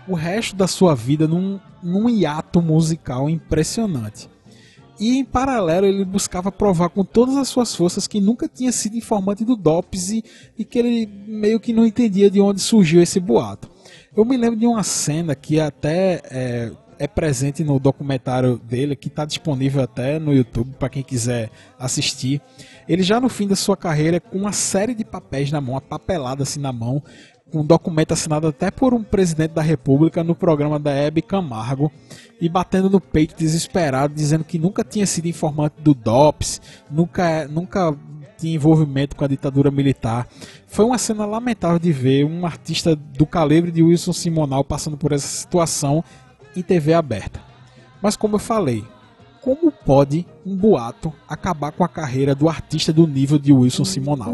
o 0.08 0.14
resto 0.14 0.56
da 0.58 0.68
sua 0.68 0.94
vida 0.94 1.26
num, 1.26 1.58
num 1.82 2.10
hiato 2.10 2.62
musical 2.62 3.30
impressionante. 3.30 4.30
E 5.00 5.18
em 5.18 5.24
paralelo 5.24 5.86
ele 5.86 6.04
buscava 6.04 6.52
provar 6.52 6.90
com 6.90 7.06
todas 7.06 7.38
as 7.38 7.48
suas 7.48 7.74
forças 7.74 8.08
que 8.08 8.20
nunca 8.20 8.50
tinha 8.50 8.72
sido 8.74 8.98
informante 8.98 9.46
do 9.46 9.56
DOPS 9.56 10.10
e, 10.10 10.24
e 10.58 10.66
que 10.66 10.78
ele 10.78 11.06
meio 11.06 11.62
que 11.62 11.72
não 11.72 11.86
entendia 11.86 12.30
de 12.30 12.42
onde 12.42 12.60
surgiu 12.60 13.02
esse 13.02 13.22
boato. 13.22 13.70
Eu 14.16 14.26
me 14.26 14.36
lembro 14.36 14.60
de 14.60 14.68
uma 14.68 14.84
cena 14.84 15.34
que 15.34 15.62
até 15.62 16.22
é, 16.30 16.72
é 17.00 17.08
presente 17.08 17.64
no 17.64 17.80
documentário 17.80 18.58
dele, 18.58 18.98
que 18.98 19.08
está 19.08 19.24
disponível 19.24 19.82
até 19.82 20.20
no 20.20 20.34
YouTube 20.34 20.76
para 20.78 20.90
quem 20.90 21.02
quiser 21.02 21.50
assistir. 21.80 22.42
Ele 22.90 23.04
já 23.04 23.20
no 23.20 23.30
fim 23.30 23.48
da 23.48 23.56
sua 23.56 23.78
carreira, 23.78 24.20
com 24.20 24.36
uma 24.36 24.52
série 24.52 24.96
de 24.96 25.06
papéis 25.06 25.52
na 25.52 25.62
mão, 25.62 25.76
uma 25.76 25.82
papelada 25.82 26.42
assim 26.42 26.60
na 26.60 26.74
mão, 26.74 27.04
com 27.52 27.60
um 27.60 27.66
documento 27.66 28.14
assinado 28.14 28.48
até 28.48 28.72
por 28.72 28.96
um 28.96 29.04
presidente 29.04 29.52
da 29.52 29.62
República 29.62 30.24
no 30.24 30.34
programa 30.34 30.80
da 30.80 30.92
Hebe 30.92 31.22
Camargo, 31.22 31.92
e 32.42 32.50
batendo 32.50 32.90
no 32.90 33.00
peito 33.00 33.36
desesperado, 33.38 34.16
dizendo 34.16 34.44
que 34.44 34.58
nunca 34.58 34.84
tinha 34.84 35.06
sido 35.06 35.28
informante 35.28 35.76
do 35.80 35.94
DOPS, 35.94 36.60
nunca, 36.90 37.48
nunca 37.48 37.96
tinha 38.40 38.56
envolvimento 38.56 39.16
com 39.16 39.24
a 39.24 39.28
ditadura 39.28 39.70
militar. 39.70 40.28
Foi 40.66 40.84
uma 40.84 40.98
cena 40.98 41.28
lamentável 41.28 41.78
de 41.78 41.92
ver 41.92 42.26
um 42.26 42.44
artista 42.44 42.96
do 42.96 43.26
calibre 43.26 43.72
de 43.72 43.84
Wilson 43.84 44.14
Simonal 44.14 44.64
passando 44.64 44.98
por 44.98 45.12
essa 45.12 45.28
situação 45.28 46.04
em 46.56 46.64
TV 46.64 46.94
aberta. 46.94 47.40
Mas 48.02 48.16
como 48.16 48.36
eu 48.36 48.40
falei, 48.40 48.84
como 49.42 49.72
pode 49.72 50.26
um 50.46 50.56
boato 50.56 51.14
acabar 51.28 51.72
com 51.72 51.84
a 51.84 51.88
carreira 51.88 52.36
do 52.36 52.50
artista 52.50 52.92
do 52.92 53.08
nível 53.08 53.40
de 53.40 53.52
Wilson 53.54 53.86
Simonal? 53.86 54.34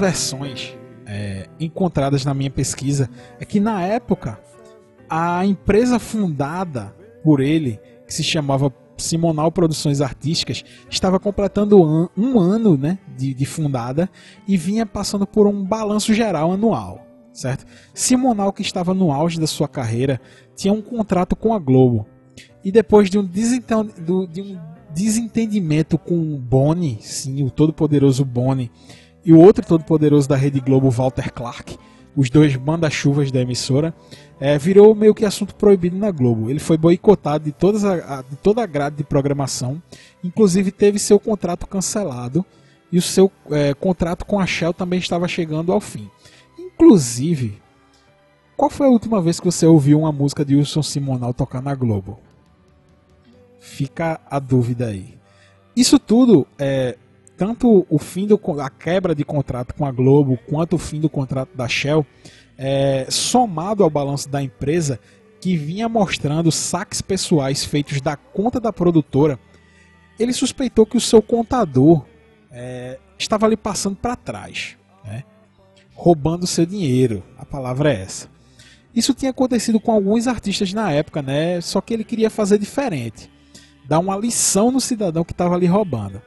Versões 0.00 0.76
é, 1.06 1.46
encontradas 1.60 2.24
na 2.24 2.32
minha 2.32 2.50
pesquisa 2.50 3.08
é 3.38 3.44
que 3.44 3.60
na 3.60 3.82
época 3.82 4.40
a 5.08 5.44
empresa 5.44 5.98
fundada 5.98 6.94
por 7.22 7.40
ele, 7.40 7.78
que 8.06 8.14
se 8.14 8.22
chamava 8.22 8.72
Simonal 8.96 9.50
Produções 9.50 10.00
Artísticas, 10.00 10.64
estava 10.88 11.18
completando 11.18 11.82
um, 12.16 12.38
ano 12.38 12.76
né, 12.76 12.98
de, 13.16 13.34
de 13.34 13.46
fundada 13.46 14.08
e 14.46 14.56
vinha 14.56 14.86
passando 14.86 15.26
por 15.26 15.46
um 15.46 15.64
balanço 15.64 16.14
geral 16.14 16.52
anual. 16.52 17.06
Certo? 17.32 17.64
Simonal, 17.94 18.52
que 18.52 18.62
estava 18.62 18.92
no 18.92 19.12
auge 19.12 19.38
da 19.38 19.46
sua 19.46 19.68
carreira, 19.68 20.20
tinha 20.56 20.72
um 20.72 20.82
contrato 20.82 21.36
com 21.36 21.54
a 21.54 21.58
Globo. 21.58 22.06
E 22.64 22.70
depois 22.70 23.08
de 23.08 23.18
um, 23.18 23.24
de 23.24 24.42
um 24.42 24.58
desentendimento 24.92 25.96
com 25.96 26.34
o 26.34 26.38
Boni, 26.38 26.98
sim, 27.00 27.42
o 27.42 27.50
todo-poderoso 27.50 28.24
Boni, 28.24 28.70
e 29.24 29.32
o 29.32 29.38
outro 29.38 29.64
todo-poderoso 29.64 30.28
da 30.28 30.36
Rede 30.36 30.60
Globo, 30.60 30.90
Walter 30.90 31.32
Clark, 31.32 31.78
os 32.16 32.30
dois 32.30 32.56
manda-chuvas 32.56 33.30
da 33.30 33.40
emissora, 33.40 33.94
é, 34.40 34.58
virou 34.58 34.94
meio 34.94 35.14
que 35.14 35.24
assunto 35.24 35.54
proibido 35.54 35.96
na 35.96 36.10
Globo. 36.10 36.50
Ele 36.50 36.58
foi 36.58 36.76
boicotado 36.76 37.44
de, 37.44 37.52
todas 37.52 37.84
a, 37.84 38.22
de 38.22 38.36
toda 38.36 38.62
a 38.62 38.66
grade 38.66 38.96
de 38.96 39.04
programação, 39.04 39.80
inclusive 40.24 40.72
teve 40.72 40.98
seu 40.98 41.20
contrato 41.20 41.66
cancelado 41.66 42.44
e 42.90 42.98
o 42.98 43.02
seu 43.02 43.30
é, 43.50 43.74
contrato 43.74 44.24
com 44.24 44.40
a 44.40 44.46
Shell 44.46 44.72
também 44.72 44.98
estava 44.98 45.28
chegando 45.28 45.72
ao 45.72 45.80
fim. 45.80 46.10
Inclusive, 46.58 47.60
qual 48.56 48.70
foi 48.70 48.86
a 48.86 48.90
última 48.90 49.22
vez 49.22 49.38
que 49.38 49.46
você 49.46 49.66
ouviu 49.66 50.00
uma 50.00 50.12
música 50.12 50.44
de 50.44 50.56
Wilson 50.56 50.82
Simonal 50.82 51.32
tocar 51.32 51.62
na 51.62 51.74
Globo? 51.74 52.18
Fica 53.60 54.20
a 54.28 54.38
dúvida 54.38 54.86
aí. 54.86 55.14
Isso 55.76 55.98
tudo 55.98 56.46
é 56.58 56.96
tanto 57.40 57.86
o 57.88 57.98
fim 57.98 58.26
do 58.26 58.38
a 58.60 58.68
quebra 58.68 59.14
de 59.14 59.24
contrato 59.24 59.74
com 59.74 59.86
a 59.86 59.90
Globo 59.90 60.38
quanto 60.46 60.74
o 60.76 60.78
fim 60.78 61.00
do 61.00 61.08
contrato 61.08 61.56
da 61.56 61.66
Shell 61.66 62.04
é, 62.58 63.06
somado 63.08 63.82
ao 63.82 63.88
balanço 63.88 64.28
da 64.28 64.42
empresa, 64.42 65.00
que 65.40 65.56
vinha 65.56 65.88
mostrando 65.88 66.52
saques 66.52 67.00
pessoais 67.00 67.64
feitos 67.64 68.02
da 68.02 68.14
conta 68.14 68.60
da 68.60 68.70
produtora, 68.70 69.40
ele 70.18 70.34
suspeitou 70.34 70.84
que 70.84 70.98
o 70.98 71.00
seu 71.00 71.22
contador 71.22 72.04
é, 72.52 72.98
estava 73.18 73.46
ali 73.46 73.56
passando 73.56 73.96
para 73.96 74.16
trás, 74.16 74.76
né? 75.02 75.24
roubando 75.94 76.46
seu 76.46 76.66
dinheiro. 76.66 77.22
A 77.38 77.46
palavra 77.46 77.90
é 77.90 78.02
essa. 78.02 78.28
Isso 78.94 79.14
tinha 79.14 79.30
acontecido 79.30 79.80
com 79.80 79.92
alguns 79.92 80.26
artistas 80.26 80.74
na 80.74 80.92
época, 80.92 81.22
né? 81.22 81.58
Só 81.62 81.80
que 81.80 81.94
ele 81.94 82.04
queria 82.04 82.28
fazer 82.28 82.58
diferente, 82.58 83.30
dar 83.88 83.98
uma 83.98 84.14
lição 84.14 84.70
no 84.70 84.78
cidadão 84.78 85.24
que 85.24 85.32
estava 85.32 85.54
ali 85.54 85.64
roubando. 85.64 86.20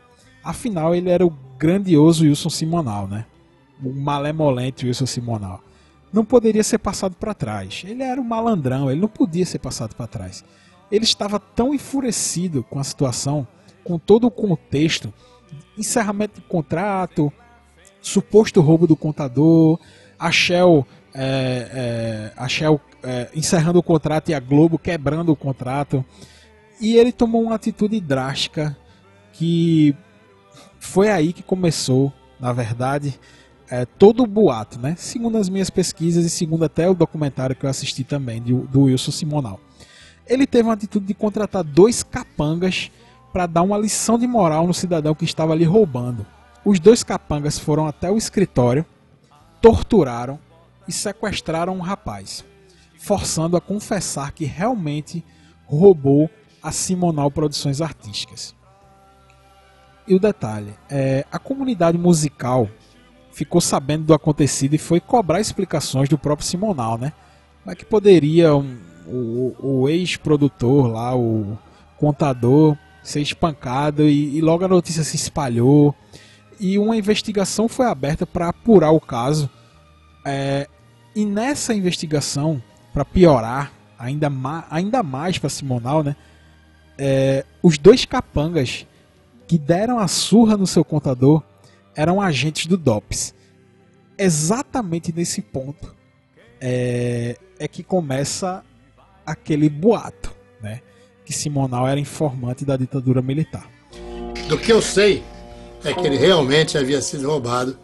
Afinal, 0.44 0.94
ele 0.94 1.10
era 1.10 1.26
o 1.26 1.34
grandioso 1.58 2.26
Wilson 2.26 2.50
Simonal, 2.50 3.08
né? 3.08 3.26
O 3.82 3.92
malemolente 3.94 4.86
Wilson 4.86 5.06
Simonal 5.06 5.62
não 6.14 6.24
poderia 6.24 6.64
ser 6.64 6.78
passado 6.78 7.16
para 7.16 7.34
trás. 7.34 7.84
Ele 7.86 8.04
era 8.04 8.22
um 8.22 8.24
malandrão, 8.24 8.92
ele 8.92 9.02
não 9.02 9.08
podia 9.08 9.46
ser 9.46 9.58
passado 9.58 9.96
para 9.96 10.06
trás. 10.06 10.46
Ele 10.92 11.04
estava 11.04 11.40
tão 11.40 11.74
enfurecido 11.74 12.64
com 12.64 12.78
a 12.78 12.84
situação, 12.84 13.48
com 13.84 13.98
todo 13.98 14.28
o 14.28 14.32
contexto, 14.32 15.12
encerramento 15.76 16.40
de 16.40 16.48
contrato, 16.48 17.34
suposto 18.00 18.62
roubo 18.62 18.86
do 18.86 18.96
contador, 18.96 19.80
a 20.20 20.32
Shell, 20.32 20.86
é, 21.16 21.70
é, 21.74 22.34
a 22.38 22.48
Shell 22.48 22.80
é, 23.02 23.30
encerrando 23.34 23.80
o 23.80 23.84
contrato 23.84 24.30
e 24.30 24.36
a 24.36 24.40
Globo 24.40 24.78
quebrando 24.78 25.32
o 25.32 25.36
contrato. 25.36 26.06
E 26.80 26.96
ele 26.96 27.12
tomou 27.12 27.42
uma 27.42 27.56
atitude 27.56 28.00
drástica 28.00 28.78
que 29.32 29.96
foi 30.84 31.10
aí 31.10 31.32
que 31.32 31.42
começou, 31.42 32.12
na 32.40 32.52
verdade, 32.52 33.18
é, 33.70 33.86
todo 33.86 34.22
o 34.22 34.28
boato, 34.28 34.78
né? 34.78 34.96
Segundo 34.98 35.38
as 35.38 35.48
minhas 35.48 35.70
pesquisas 35.70 36.26
e 36.26 36.30
segundo 36.30 36.66
até 36.66 36.90
o 36.90 36.94
documentário 36.94 37.56
que 37.56 37.66
eu 37.66 37.70
assisti 37.70 38.04
também 38.04 38.42
de, 38.42 38.54
do 38.54 38.84
Wilson 38.84 39.12
Simonal. 39.12 39.60
Ele 40.28 40.46
teve 40.46 40.68
uma 40.68 40.74
atitude 40.74 41.06
de 41.06 41.14
contratar 41.14 41.64
dois 41.64 42.04
capangas 42.04 42.92
para 43.32 43.46
dar 43.46 43.62
uma 43.62 43.78
lição 43.78 44.20
de 44.20 44.28
moral 44.28 44.68
no 44.68 44.74
cidadão 44.74 45.16
que 45.16 45.24
estava 45.24 45.54
ali 45.54 45.64
roubando. 45.64 46.26
Os 46.66 46.80
dois 46.80 47.02
capangas 47.02 47.58
foram 47.58 47.88
até 47.88 48.12
o 48.12 48.18
escritório, 48.18 48.86
torturaram 49.62 50.38
e 50.88 50.92
sequestraram 50.92 51.76
um 51.76 51.82
rapaz, 51.82 52.44
forçando 53.00 53.56
a 53.56 53.62
confessar 53.62 54.34
que 54.34 54.46
realmente 54.46 55.24
roubou 55.66 56.30
a 56.62 56.72
Simonal 56.72 57.32
Produções 57.32 57.82
Artísticas. 57.82 58.54
E 60.08 60.14
o 60.14 60.20
detalhe, 60.20 60.74
é, 60.90 61.26
a 61.32 61.40
comunidade 61.40 61.98
musical 61.98 62.70
ficou 63.32 63.62
sabendo 63.62 64.06
do 64.06 64.14
acontecido 64.14 64.74
e 64.76 64.78
foi 64.78 65.00
cobrar 65.00 65.40
explicações 65.40 66.10
do 66.10 66.18
próprio 66.18 66.48
Simonal, 66.48 66.98
né? 66.98 67.14
É 67.66 67.74
que 67.74 67.86
poderia 67.86 68.54
um, 68.56 68.78
o, 69.08 69.56
o 69.60 69.90
ex-produtor 69.90 70.88
lá, 70.88 71.16
o 71.16 71.58
contador, 71.98 72.78
ser 73.02 73.22
espancado 73.22 74.04
e, 74.04 74.38
e, 74.38 74.42
logo 74.42 74.64
a 74.64 74.68
notícia 74.68 75.04
se 75.04 75.16
espalhou 75.16 75.96
e 76.60 76.78
uma 76.78 76.96
investigação 76.96 77.68
foi 77.68 77.86
aberta 77.86 78.26
para 78.26 78.50
apurar 78.50 78.92
o 78.92 79.00
caso. 79.00 79.50
É, 80.26 80.68
e 81.16 81.26
nessa 81.26 81.74
investigação, 81.74 82.62
para 82.94 83.04
piorar 83.04 83.72
ainda, 83.98 84.30
ma 84.30 84.66
ainda 84.70 85.02
mais 85.02 85.38
para 85.38 85.50
Simonal, 85.50 86.04
né? 86.04 86.16
É, 86.98 87.46
os 87.62 87.78
dois 87.78 88.06
capangas 88.06 88.86
que 89.54 89.60
deram 89.60 90.00
a 90.00 90.08
surra 90.08 90.58
no 90.58 90.66
seu 90.66 90.84
contador 90.84 91.44
eram 91.96 92.20
agentes 92.20 92.66
do 92.66 92.76
DOPS. 92.76 93.36
Exatamente 94.18 95.14
nesse 95.16 95.44
ponto 95.44 95.94
é, 96.60 97.38
é 97.60 97.68
que 97.68 97.84
começa 97.84 98.64
aquele 99.24 99.70
boato, 99.70 100.36
né? 100.60 100.82
Que 101.24 101.32
Simonal 101.32 101.88
era 101.88 102.00
informante 102.00 102.66
da 102.66 102.76
ditadura 102.76 103.22
militar. 103.22 103.70
Do 104.50 104.58
que 104.58 104.74
eu 104.74 104.82
sei 104.82 105.24
é 105.84 105.94
que 105.94 106.02
ele 106.02 106.18
realmente 106.18 106.76
havia 106.76 107.00
sido 107.00 107.28
roubado, 107.28 107.78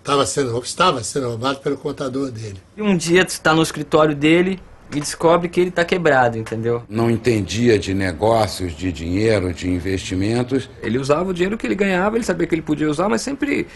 estava 0.00 0.26
sendo, 0.26 0.58
estava 0.58 1.02
sendo 1.02 1.28
roubado 1.28 1.60
pelo 1.60 1.78
contador 1.78 2.30
dele. 2.30 2.60
E 2.76 2.82
um 2.82 2.94
dia 2.94 3.22
está 3.22 3.54
no 3.54 3.62
escritório 3.62 4.14
dele, 4.14 4.60
e 4.94 5.00
descobre 5.00 5.48
que 5.48 5.60
ele 5.60 5.70
está 5.70 5.84
quebrado, 5.84 6.38
entendeu? 6.38 6.82
Não 6.88 7.10
entendia 7.10 7.78
de 7.78 7.92
negócios, 7.94 8.76
de 8.76 8.92
dinheiro, 8.92 9.52
de 9.52 9.68
investimentos. 9.68 10.70
Ele 10.82 10.98
usava 10.98 11.30
o 11.30 11.34
dinheiro 11.34 11.58
que 11.58 11.66
ele 11.66 11.74
ganhava, 11.74 12.16
ele 12.16 12.24
sabia 12.24 12.46
que 12.46 12.54
ele 12.54 12.62
podia 12.62 12.88
usar, 12.88 13.08
mas 13.08 13.22
sempre 13.22 13.66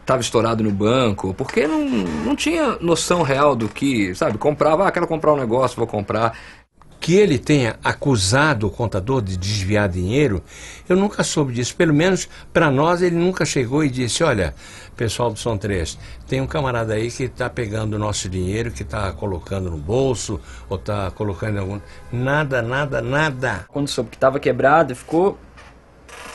estava 0.00 0.20
estourado 0.20 0.64
no 0.64 0.70
banco, 0.70 1.32
porque 1.34 1.66
não, 1.66 1.84
não 1.84 2.34
tinha 2.34 2.76
noção 2.80 3.22
real 3.22 3.54
do 3.54 3.68
que, 3.68 4.14
sabe, 4.14 4.38
comprava, 4.38 4.86
ah, 4.86 4.90
quero 4.90 5.06
comprar 5.06 5.32
um 5.32 5.36
negócio, 5.36 5.76
vou 5.76 5.86
comprar 5.86 6.36
que 7.00 7.14
ele 7.14 7.38
tenha 7.38 7.76
acusado 7.82 8.66
o 8.66 8.70
contador 8.70 9.22
de 9.22 9.36
desviar 9.36 9.88
dinheiro, 9.88 10.42
eu 10.86 10.94
nunca 10.94 11.24
soube 11.24 11.54
disso. 11.54 11.74
Pelo 11.74 11.94
menos 11.94 12.28
para 12.52 12.70
nós 12.70 13.00
ele 13.00 13.16
nunca 13.16 13.44
chegou 13.46 13.82
e 13.82 13.88
disse: 13.88 14.22
Olha, 14.22 14.54
pessoal 14.94 15.30
do 15.32 15.38
Som 15.38 15.56
3, 15.56 15.98
tem 16.28 16.42
um 16.42 16.46
camarada 16.46 16.92
aí 16.92 17.10
que 17.10 17.24
está 17.24 17.48
pegando 17.48 17.94
o 17.94 17.98
nosso 17.98 18.28
dinheiro, 18.28 18.70
que 18.70 18.82
está 18.82 19.10
colocando 19.12 19.70
no 19.70 19.78
bolso, 19.78 20.38
ou 20.68 20.76
está 20.76 21.10
colocando 21.10 21.56
em 21.56 21.60
algum. 21.60 21.80
Nada, 22.12 22.60
nada, 22.60 23.00
nada. 23.00 23.64
Quando 23.68 23.88
soube 23.88 24.10
que 24.10 24.16
estava 24.16 24.38
quebrado, 24.38 24.94
ficou 24.94 25.38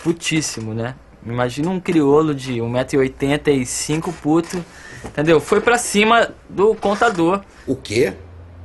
putíssimo, 0.04 0.74
né? 0.74 0.96
Imagina 1.24 1.70
um 1.70 1.80
crioulo 1.80 2.34
de 2.34 2.56
1,85m 2.56 4.14
puto, 4.22 4.64
entendeu? 5.04 5.40
Foi 5.40 5.62
para 5.62 5.78
cima 5.78 6.30
do 6.50 6.74
contador. 6.76 7.42
O 7.68 7.76
quê? 7.76 8.14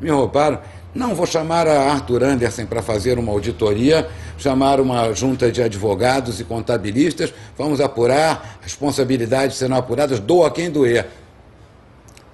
Me 0.00 0.10
roubaram? 0.10 0.60
Não, 0.94 1.14
vou 1.14 1.26
chamar 1.26 1.68
a 1.68 1.92
Arthur 1.92 2.24
Anderson 2.24 2.66
para 2.66 2.82
fazer 2.82 3.18
uma 3.18 3.30
auditoria, 3.30 4.08
chamar 4.36 4.80
uma 4.80 5.12
junta 5.12 5.50
de 5.50 5.62
advogados 5.62 6.40
e 6.40 6.44
contabilistas, 6.44 7.32
vamos 7.56 7.80
apurar, 7.80 8.58
responsabilidades 8.60 9.56
serão 9.56 9.76
apuradas, 9.76 10.18
doa 10.18 10.50
quem 10.50 10.70
doer. 10.70 11.06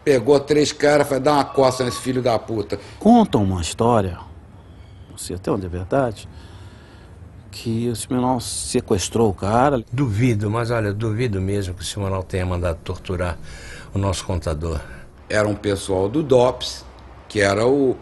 Pegou 0.02 0.40
três 0.40 0.72
caras, 0.72 1.06
vai 1.06 1.20
dar 1.20 1.34
uma 1.34 1.44
coça 1.44 1.84
nesse 1.84 2.00
filho 2.00 2.22
da 2.22 2.38
puta. 2.38 2.78
Contam 2.98 3.42
uma 3.42 3.60
história, 3.60 4.18
não 5.10 5.18
sei 5.18 5.36
até 5.36 5.50
onde 5.50 5.66
é 5.66 5.68
verdade, 5.68 6.26
que 7.50 7.88
o 7.88 7.96
Simonal 7.96 8.40
sequestrou 8.40 9.30
o 9.30 9.34
cara. 9.34 9.84
Duvido, 9.92 10.50
mas 10.50 10.70
olha, 10.70 10.94
duvido 10.94 11.40
mesmo 11.42 11.74
que 11.74 11.82
o 11.82 11.84
Simonal 11.84 12.22
tenha 12.22 12.46
mandado 12.46 12.78
torturar 12.82 13.36
o 13.92 13.98
nosso 13.98 14.24
contador. 14.24 14.80
Era 15.28 15.46
um 15.46 15.54
pessoal 15.54 16.08
do 16.08 16.22
DOPS, 16.22 16.84
que 17.28 17.40
era 17.40 17.66
o, 17.66 17.96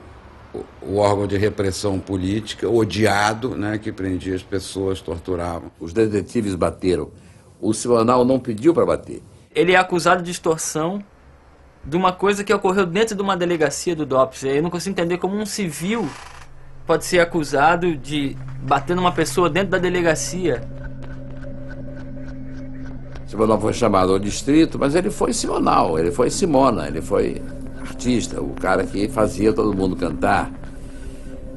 o 0.82 0.96
órgão 0.96 1.26
de 1.26 1.36
repressão 1.36 1.98
política, 1.98 2.68
odiado, 2.68 3.56
né, 3.56 3.78
que 3.78 3.90
prendia 3.90 4.34
as 4.34 4.42
pessoas, 4.42 5.00
torturava. 5.00 5.64
Os 5.80 5.92
detetives 5.92 6.54
bateram. 6.54 7.10
O 7.60 7.72
Simonal 7.72 8.24
não 8.24 8.38
pediu 8.38 8.74
para 8.74 8.84
bater. 8.84 9.22
Ele 9.54 9.72
é 9.72 9.76
acusado 9.76 10.22
de 10.22 10.30
extorsão 10.30 11.02
de 11.84 11.96
uma 11.96 12.12
coisa 12.12 12.42
que 12.42 12.52
ocorreu 12.52 12.86
dentro 12.86 13.14
de 13.14 13.22
uma 13.22 13.36
delegacia 13.36 13.94
do 13.94 14.06
DOPS. 14.06 14.44
Eu 14.44 14.62
não 14.62 14.70
consigo 14.70 14.92
entender 14.92 15.18
como 15.18 15.36
um 15.36 15.46
civil 15.46 16.08
pode 16.86 17.04
ser 17.04 17.20
acusado 17.20 17.96
de 17.96 18.36
bater 18.62 18.94
numa 18.94 19.12
pessoa 19.12 19.48
dentro 19.48 19.70
da 19.70 19.78
delegacia. 19.78 20.62
Simonal 23.26 23.60
foi 23.60 23.72
chamado 23.72 24.12
ao 24.12 24.18
distrito, 24.18 24.78
mas 24.78 24.94
ele 24.94 25.10
foi 25.10 25.32
Simonal, 25.32 25.98
ele 25.98 26.12
foi 26.12 26.30
Simona, 26.30 26.86
ele 26.86 27.00
foi 27.00 27.42
artista, 27.84 28.40
o 28.40 28.50
cara 28.54 28.84
que 28.84 29.08
fazia 29.08 29.52
todo 29.52 29.76
mundo 29.76 29.94
cantar. 29.94 30.52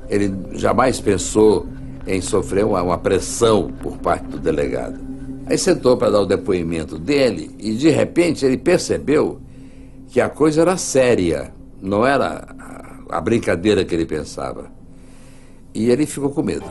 Ele 0.09 0.33
jamais 0.53 0.99
pensou 0.99 1.67
em 2.05 2.21
sofrer 2.21 2.65
uma, 2.65 2.81
uma 2.81 2.97
pressão 2.97 3.71
por 3.81 3.97
parte 3.97 4.27
do 4.27 4.39
delegado. 4.39 4.99
Aí 5.45 5.57
sentou 5.57 5.97
para 5.97 6.11
dar 6.11 6.21
o 6.21 6.25
depoimento 6.25 6.97
dele 6.99 7.51
e 7.57 7.73
de 7.73 7.89
repente 7.89 8.45
ele 8.45 8.57
percebeu 8.57 9.39
que 10.09 10.21
a 10.21 10.29
coisa 10.29 10.61
era 10.61 10.77
séria, 10.77 11.53
não 11.81 12.05
era 12.05 12.55
a, 13.09 13.17
a 13.17 13.21
brincadeira 13.21 13.83
que 13.83 13.95
ele 13.95 14.05
pensava. 14.05 14.71
E 15.73 15.89
ele 15.89 16.05
ficou 16.05 16.29
com 16.29 16.41
medo. 16.41 16.65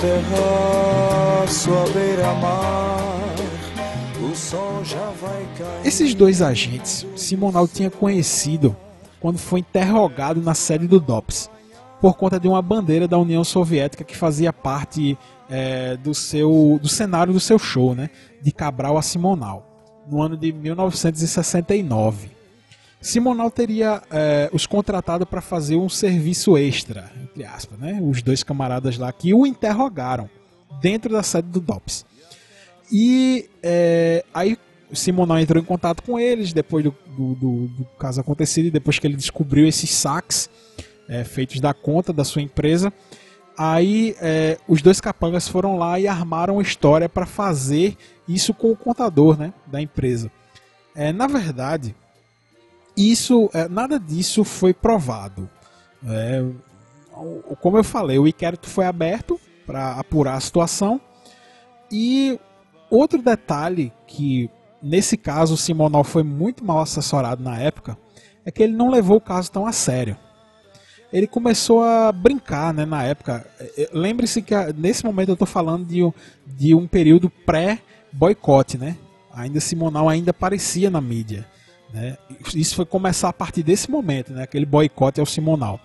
Terraço 0.00 1.70
à 1.72 1.92
beira-mar, 1.92 3.34
o 4.22 4.34
sol 4.34 4.84
já 4.84 5.10
vai 5.20 5.46
cair. 5.56 5.86
Esses 5.86 6.14
dois 6.14 6.42
agentes, 6.42 7.06
Simonal 7.16 7.68
tinha 7.68 7.90
conhecido 7.90 8.76
quando 9.20 9.38
foi 9.38 9.60
interrogado 9.60 10.40
na 10.42 10.54
sede 10.54 10.86
do 10.86 11.00
DOPS, 11.00 11.50
por 12.00 12.16
conta 12.16 12.38
de 12.38 12.46
uma 12.46 12.60
bandeira 12.60 13.08
da 13.08 13.16
União 13.16 13.42
Soviética 13.42 14.04
que 14.04 14.16
fazia 14.16 14.52
parte 14.52 15.16
é, 15.48 15.96
do 15.96 16.14
seu 16.14 16.78
do 16.80 16.88
cenário 16.88 17.32
do 17.32 17.40
seu 17.40 17.58
show, 17.58 17.94
né, 17.94 18.10
de 18.42 18.52
Cabral 18.52 18.98
a 18.98 19.02
Simonal, 19.02 19.66
no 20.06 20.20
ano 20.20 20.36
de 20.36 20.52
1969. 20.52 22.28
Simonal 23.04 23.50
teria 23.50 24.02
é, 24.10 24.48
os 24.50 24.66
contratado 24.66 25.26
para 25.26 25.42
fazer 25.42 25.76
um 25.76 25.90
serviço 25.90 26.56
extra, 26.56 27.12
entre 27.22 27.44
aspas, 27.44 27.78
né? 27.78 28.00
Os 28.02 28.22
dois 28.22 28.42
camaradas 28.42 28.96
lá 28.96 29.12
que 29.12 29.34
o 29.34 29.46
interrogaram 29.46 30.28
dentro 30.80 31.12
da 31.12 31.22
sede 31.22 31.48
do 31.48 31.60
DOPS. 31.60 32.06
E 32.90 33.50
é, 33.62 34.24
aí 34.32 34.56
Simonal 34.90 35.38
entrou 35.38 35.62
em 35.62 35.66
contato 35.66 36.02
com 36.02 36.18
eles 36.18 36.54
depois 36.54 36.82
do, 36.82 36.94
do, 37.14 37.34
do, 37.34 37.68
do 37.68 37.84
caso 37.98 38.22
acontecido 38.22 38.66
e 38.66 38.70
depois 38.70 38.98
que 38.98 39.06
ele 39.06 39.16
descobriu 39.16 39.68
esses 39.68 39.90
saques 39.90 40.48
é, 41.06 41.24
feitos 41.24 41.60
da 41.60 41.74
conta 41.74 42.10
da 42.10 42.24
sua 42.24 42.40
empresa. 42.40 42.90
Aí 43.54 44.16
é, 44.18 44.56
os 44.66 44.80
dois 44.80 44.98
capangas 44.98 45.46
foram 45.46 45.76
lá 45.76 46.00
e 46.00 46.08
armaram 46.08 46.58
história 46.58 47.06
para 47.06 47.26
fazer 47.26 47.98
isso 48.26 48.54
com 48.54 48.70
o 48.70 48.76
contador 48.76 49.38
né, 49.38 49.52
da 49.66 49.78
empresa. 49.78 50.32
É, 50.96 51.12
na 51.12 51.26
verdade, 51.26 51.94
isso 52.96 53.50
é, 53.52 53.68
nada 53.68 53.98
disso 53.98 54.44
foi 54.44 54.72
provado. 54.72 55.48
É, 56.06 56.44
como 57.60 57.76
eu 57.78 57.84
falei, 57.84 58.18
o 58.18 58.26
inquérito 58.28 58.68
foi 58.68 58.86
aberto 58.86 59.40
para 59.66 59.92
apurar 59.92 60.34
a 60.34 60.40
situação. 60.40 61.00
E 61.90 62.38
outro 62.90 63.22
detalhe 63.22 63.92
que 64.06 64.50
nesse 64.82 65.16
caso 65.16 65.54
o 65.54 65.56
Simonal 65.56 66.04
foi 66.04 66.22
muito 66.22 66.64
mal 66.64 66.80
assessorado 66.80 67.42
na 67.42 67.58
época 67.58 67.96
é 68.44 68.50
que 68.50 68.62
ele 68.62 68.74
não 68.74 68.90
levou 68.90 69.16
o 69.16 69.20
caso 69.20 69.50
tão 69.50 69.66
a 69.66 69.72
sério. 69.72 70.16
Ele 71.12 71.26
começou 71.26 71.82
a 71.82 72.10
brincar 72.12 72.74
né, 72.74 72.84
na 72.84 73.02
época. 73.04 73.46
Eh, 73.78 73.88
Lembre-se 73.92 74.42
que 74.42 74.52
nesse 74.76 75.04
momento 75.04 75.28
eu 75.30 75.34
estou 75.34 75.46
falando 75.46 75.86
de, 75.86 76.02
um- 76.02 76.12
de 76.46 76.74
um 76.74 76.86
período 76.86 77.30
pré-boicote. 77.30 78.76
Né? 78.76 78.96
Ainda 79.32 79.60
Simonal 79.60 80.08
ainda 80.08 80.32
aparecia 80.32 80.90
na 80.90 81.00
mídia. 81.00 81.46
Né? 81.94 82.18
Isso 82.54 82.74
foi 82.74 82.84
começar 82.84 83.28
a 83.28 83.32
partir 83.32 83.62
desse 83.62 83.88
momento, 83.88 84.32
né? 84.32 84.42
aquele 84.42 84.66
boicote 84.66 85.20
ao 85.20 85.26
Simonal. 85.26 85.80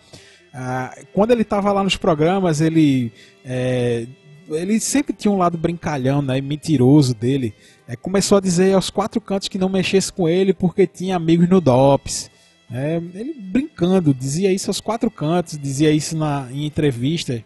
Ah, 0.52 0.98
quando 1.14 1.32
ele 1.32 1.44
estava 1.44 1.72
lá 1.72 1.84
nos 1.84 1.96
programas, 1.96 2.60
ele 2.60 3.14
é, 3.46 4.08
ele 4.50 4.80
sempre 4.80 5.14
tinha 5.14 5.32
um 5.32 5.38
lado 5.38 5.58
brincalhão, 5.58 6.22
né, 6.22 6.42
mentiroso 6.42 7.14
dele. 7.14 7.54
É, 7.88 7.96
começou 7.96 8.38
a 8.38 8.42
dizer 8.42 8.74
aos 8.74 8.90
quatro 8.90 9.22
cantos 9.22 9.48
que 9.48 9.58
não 9.58 9.70
mexesse 9.70 10.12
com 10.12 10.28
ele 10.28 10.54
porque 10.54 10.88
tinha 10.88 11.16
amigos 11.16 11.48
no 11.48 11.62
DOPS. 11.62 12.32
É, 12.72 13.02
ele 13.14 13.34
brincando, 13.34 14.14
dizia 14.14 14.52
isso 14.52 14.70
aos 14.70 14.80
quatro 14.80 15.10
cantos, 15.10 15.58
dizia 15.58 15.92
isso 15.92 16.18
na, 16.18 16.48
em 16.52 16.66
entrevistas. 16.66 17.42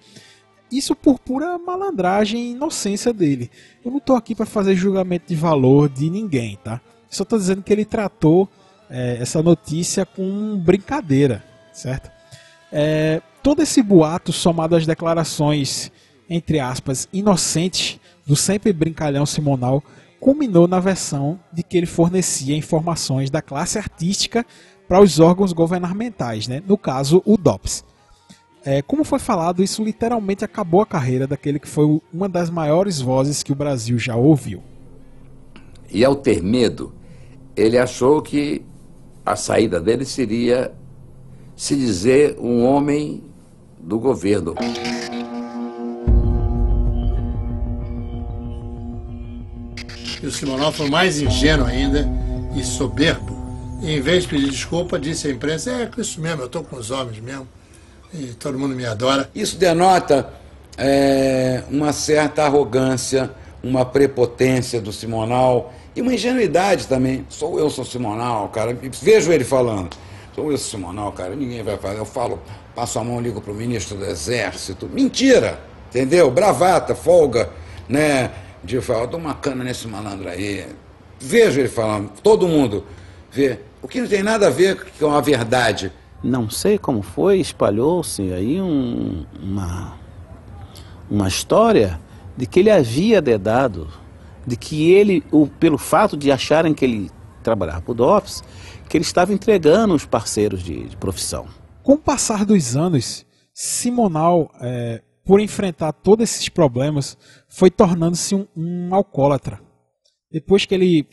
Isso 0.71 0.95
por 0.95 1.19
pura 1.19 1.57
malandragem 1.57 2.41
e 2.41 2.51
inocência 2.51 3.13
dele. 3.13 3.51
Eu 3.85 3.91
não 3.91 3.99
estou 3.99 4.15
aqui 4.15 4.33
para 4.33 4.45
fazer 4.45 4.75
julgamento 4.75 5.25
de 5.27 5.35
valor 5.35 5.87
de 5.87 6.09
ninguém, 6.09 6.57
tá? 6.63 6.81
Só 7.15 7.23
estou 7.23 7.37
dizendo 7.37 7.61
que 7.61 7.71
ele 7.71 7.85
tratou 7.85 8.49
é, 8.89 9.17
essa 9.19 9.41
notícia 9.41 10.05
com 10.05 10.57
brincadeira, 10.57 11.43
certo? 11.71 12.11
É, 12.71 13.21
todo 13.41 13.61
esse 13.61 13.81
boato 13.81 14.33
somado 14.33 14.75
às 14.75 14.85
declarações, 14.85 15.91
entre 16.29 16.59
aspas, 16.59 17.07
inocentes 17.13 17.99
do 18.25 18.35
sempre 18.35 18.73
brincalhão 18.73 19.25
Simonal, 19.25 19.83
culminou 20.19 20.67
na 20.67 20.79
versão 20.79 21.39
de 21.51 21.61
que 21.61 21.77
ele 21.77 21.85
fornecia 21.85 22.55
informações 22.55 23.29
da 23.29 23.41
classe 23.41 23.77
artística 23.77 24.45
para 24.87 25.01
os 25.01 25.19
órgãos 25.19 25.53
governamentais, 25.53 26.47
né? 26.47 26.63
no 26.65 26.77
caso 26.77 27.21
o 27.25 27.37
DOPS. 27.37 27.83
É, 28.65 28.81
como 28.81 29.03
foi 29.03 29.19
falado, 29.19 29.61
isso 29.61 29.83
literalmente 29.83 30.45
acabou 30.45 30.81
a 30.81 30.85
carreira 30.85 31.27
daquele 31.27 31.59
que 31.59 31.67
foi 31.67 31.99
uma 32.13 32.29
das 32.29 32.49
maiores 32.49 33.01
vozes 33.01 33.43
que 33.43 33.51
o 33.51 33.55
Brasil 33.55 33.99
já 33.99 34.15
ouviu. 34.15 34.63
E 35.91 36.03
ao 36.05 36.15
ter 36.15 36.41
medo, 36.41 36.93
ele 37.55 37.77
achou 37.77 38.21
que 38.21 38.63
a 39.25 39.35
saída 39.35 39.79
dele 39.79 40.05
seria 40.05 40.71
se 41.55 41.75
dizer 41.75 42.37
um 42.39 42.63
homem 42.65 43.23
do 43.79 43.99
governo. 43.99 44.55
E 50.21 50.25
o 50.25 50.31
Simonal 50.31 50.71
foi 50.71 50.89
mais 50.89 51.21
ingênuo 51.21 51.65
ainda 51.65 52.09
e 52.55 52.63
soberbo. 52.63 53.33
E, 53.81 53.91
em 53.91 54.01
vez 54.01 54.23
de 54.23 54.29
pedir 54.29 54.49
desculpa, 54.49 54.97
disse 54.97 55.27
à 55.27 55.31
imprensa: 55.31 55.71
É, 55.71 55.85
com 55.85 55.99
isso 55.99 56.21
mesmo, 56.21 56.43
eu 56.43 56.45
estou 56.45 56.63
com 56.63 56.77
os 56.77 56.91
homens 56.91 57.19
mesmo. 57.19 57.47
E 58.13 58.27
todo 58.27 58.57
mundo 58.57 58.75
me 58.75 58.85
adora. 58.85 59.29
Isso 59.35 59.57
denota 59.57 60.29
é, 60.77 61.63
uma 61.69 61.91
certa 61.91 62.43
arrogância, 62.45 63.31
uma 63.61 63.83
prepotência 63.83 64.79
do 64.79 64.93
Simonal 64.93 65.73
e 65.95 66.01
uma 66.01 66.13
ingenuidade 66.13 66.87
também. 66.87 67.25
Sou 67.29 67.59
eu, 67.59 67.69
sou 67.69 67.85
Simonal, 67.85 68.49
cara. 68.49 68.77
Vejo 69.01 69.31
ele 69.31 69.43
falando. 69.43 69.95
Sou 70.35 70.51
eu, 70.51 70.57
sou 70.57 70.79
Simonal, 70.79 71.11
cara. 71.11 71.35
Ninguém 71.35 71.61
vai 71.63 71.77
fazer. 71.77 71.99
Eu 71.99 72.05
falo, 72.05 72.39
passo 72.75 72.97
a 72.99 73.03
mão, 73.03 73.19
ligo 73.21 73.41
pro 73.41 73.53
ministro 73.53 73.97
do 73.97 74.05
Exército. 74.05 74.89
Mentira! 74.91 75.59
Entendeu? 75.89 76.31
Bravata, 76.31 76.95
folga, 76.95 77.49
né? 77.87 78.31
De 78.63 78.81
falar, 78.81 79.05
dou 79.05 79.19
uma 79.19 79.33
cana 79.35 79.63
nesse 79.63 79.87
malandro 79.87 80.27
aí. 80.29 80.65
Vejo 81.19 81.59
ele 81.59 81.69
falando, 81.69 82.09
todo 82.23 82.47
mundo 82.47 82.83
vê. 83.31 83.59
O 83.81 83.87
que 83.87 84.01
não 84.01 84.07
tem 84.07 84.23
nada 84.23 84.47
a 84.47 84.49
ver 84.49 84.83
com 84.99 85.11
a 85.11 85.21
verdade. 85.21 85.91
Não 86.23 86.49
sei 86.49 86.77
como 86.77 87.01
foi, 87.01 87.39
espalhou-se 87.39 88.21
aí 88.33 88.59
um- 88.61 89.25
uma, 89.41 89.93
uma 91.11 91.27
história 91.27 91.99
de 92.35 92.45
que 92.47 92.61
ele 92.61 92.71
havia 92.71 93.21
dedado, 93.21 93.87
de 94.45 94.57
que 94.57 94.91
ele, 94.91 95.23
o, 95.31 95.47
pelo 95.47 95.77
fato 95.77 96.17
de 96.17 96.31
acharem 96.31 96.73
que 96.73 96.85
ele 96.85 97.11
trabalhava 97.43 97.81
para 97.81 97.91
o 97.91 97.95
DOPS, 97.95 98.43
que 98.89 98.97
ele 98.97 99.03
estava 99.03 99.33
entregando 99.33 99.93
os 99.93 100.05
parceiros 100.05 100.63
de, 100.63 100.87
de 100.87 100.97
profissão. 100.97 101.47
Com 101.81 101.93
o 101.93 101.97
passar 101.97 102.45
dos 102.45 102.75
anos, 102.75 103.25
Simonal, 103.53 104.51
é, 104.61 105.01
por 105.25 105.39
enfrentar 105.39 105.91
todos 105.93 106.23
esses 106.23 106.49
problemas, 106.49 107.17
foi 107.47 107.69
tornando-se 107.69 108.35
um, 108.35 108.47
um 108.55 108.95
alcoólatra. 108.95 109.61
Depois 110.31 110.65
que 110.65 110.73
ele, 110.73 111.07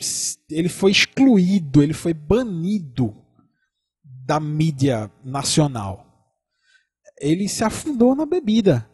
ele 0.49 0.69
foi 0.69 0.91
excluído, 0.91 1.83
ele 1.83 1.93
foi 1.93 2.13
banido 2.13 3.15
da 4.03 4.39
mídia 4.39 5.11
nacional, 5.23 6.07
ele 7.19 7.47
se 7.47 7.63
afundou 7.63 8.15
na 8.15 8.25
bebida, 8.25 8.89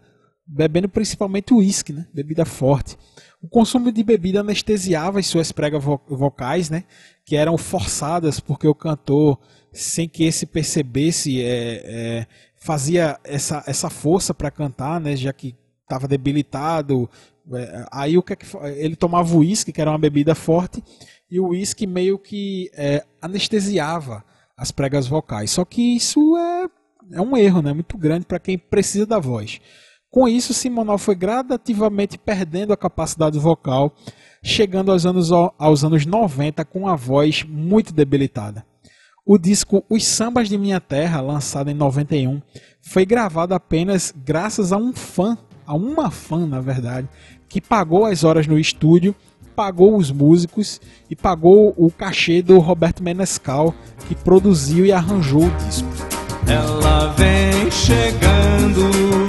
bebendo 0.45 0.89
principalmente 0.89 1.53
uísque, 1.53 1.93
né? 1.93 2.07
bebida 2.13 2.43
forte. 2.45 2.97
O 3.41 3.47
consumo 3.47 3.91
de 3.91 4.03
bebida 4.03 4.39
anestesiava 4.39 5.19
as 5.19 5.27
suas 5.27 5.51
pregas 5.51 5.83
vo- 5.83 6.01
vocais, 6.07 6.69
né? 6.69 6.83
que 7.25 7.35
eram 7.35 7.57
forçadas 7.57 8.39
porque 8.39 8.67
o 8.67 8.73
cantor, 8.75 9.38
sem 9.71 10.07
que 10.09 10.23
esse 10.23 10.45
percebesse, 10.45 11.41
é, 11.41 11.81
é, 11.85 12.27
fazia 12.55 13.19
essa, 13.23 13.63
essa 13.67 13.89
força 13.89 14.33
para 14.33 14.49
cantar, 14.49 14.99
né? 14.99 15.15
já 15.15 15.31
que 15.33 15.55
estava 15.83 16.07
debilitado, 16.07 17.09
É, 17.53 17.85
aí 17.93 18.17
o 18.17 18.21
que, 18.23 18.33
é 18.33 18.35
que 18.35 18.45
ele 18.75 18.95
tomava 18.97 19.33
uísque, 19.38 19.71
que 19.71 19.79
era 19.79 19.89
uma 19.91 19.97
bebida 19.97 20.35
forte, 20.35 20.83
e 21.31 21.39
o 21.39 21.47
uísque 21.49 21.88
meio 21.88 22.19
que 22.19 22.69
é, 22.73 23.05
anestesiava 23.21 24.21
as 24.57 24.69
pregas 24.71 25.07
vocais. 25.07 25.51
Só 25.51 25.63
que 25.63 25.95
isso 25.95 26.35
é, 26.38 26.67
é 27.13 27.21
um 27.21 27.38
erro, 27.38 27.61
né? 27.61 27.71
Muito 27.71 27.97
grande 27.97 28.25
para 28.25 28.38
quem 28.39 28.57
precisa 28.57 29.05
da 29.05 29.17
voz. 29.19 29.61
Com 30.09 30.27
isso, 30.27 30.53
Simonal 30.53 30.97
foi 30.97 31.15
gradativamente 31.15 32.17
perdendo 32.17 32.71
a 32.73 32.77
capacidade 32.77 33.37
vocal, 33.37 33.93
chegando 34.43 34.91
aos 34.91 35.05
anos, 35.05 35.31
aos 35.31 35.83
anos 35.83 36.05
90 36.05 36.63
com 36.65 36.87
a 36.87 36.95
voz 36.95 37.43
muito 37.43 37.93
debilitada. 37.93 38.65
O 39.25 39.37
disco 39.37 39.83
Os 39.89 40.05
Sambas 40.05 40.47
de 40.47 40.57
Minha 40.57 40.79
Terra, 40.79 41.19
lançado 41.19 41.69
em 41.69 41.73
91, 41.73 42.41
foi 42.81 43.05
gravado 43.05 43.53
apenas 43.53 44.13
graças 44.15 44.71
a 44.71 44.77
um 44.77 44.93
fã, 44.93 45.37
a 45.65 45.75
uma 45.75 46.09
fã, 46.09 46.47
na 46.47 46.61
verdade, 46.61 47.09
que 47.49 47.59
pagou 47.59 48.05
as 48.05 48.23
horas 48.23 48.47
no 48.47 48.57
estúdio, 48.57 49.13
pagou 49.53 49.97
os 49.97 50.11
músicos 50.11 50.79
e 51.09 51.15
pagou 51.15 51.73
o 51.75 51.91
cachê 51.91 52.41
do 52.41 52.57
Roberto 52.59 53.03
Menescal, 53.03 53.75
que 54.07 54.15
produziu 54.15 54.85
e 54.85 54.93
arranjou 54.93 55.43
o 55.43 55.51
disco. 55.65 55.89
Ela 56.47 57.07
vem 57.13 57.69
chegando, 57.69 59.26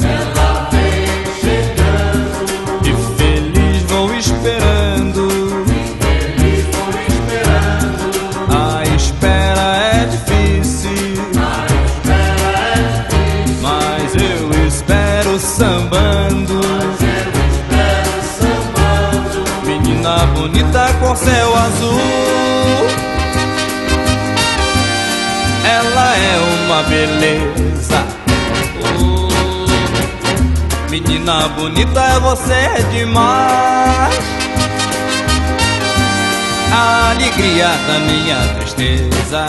uma 26.68 26.82
beleza. 26.82 28.06
Oh, 29.00 30.90
menina 30.90 31.48
bonita, 31.48 32.20
você 32.20 32.52
é 32.52 32.82
demais. 32.92 34.14
A 36.70 37.12
alegria 37.12 37.68
da 37.68 37.98
minha 38.00 38.54
tristeza. 38.58 39.46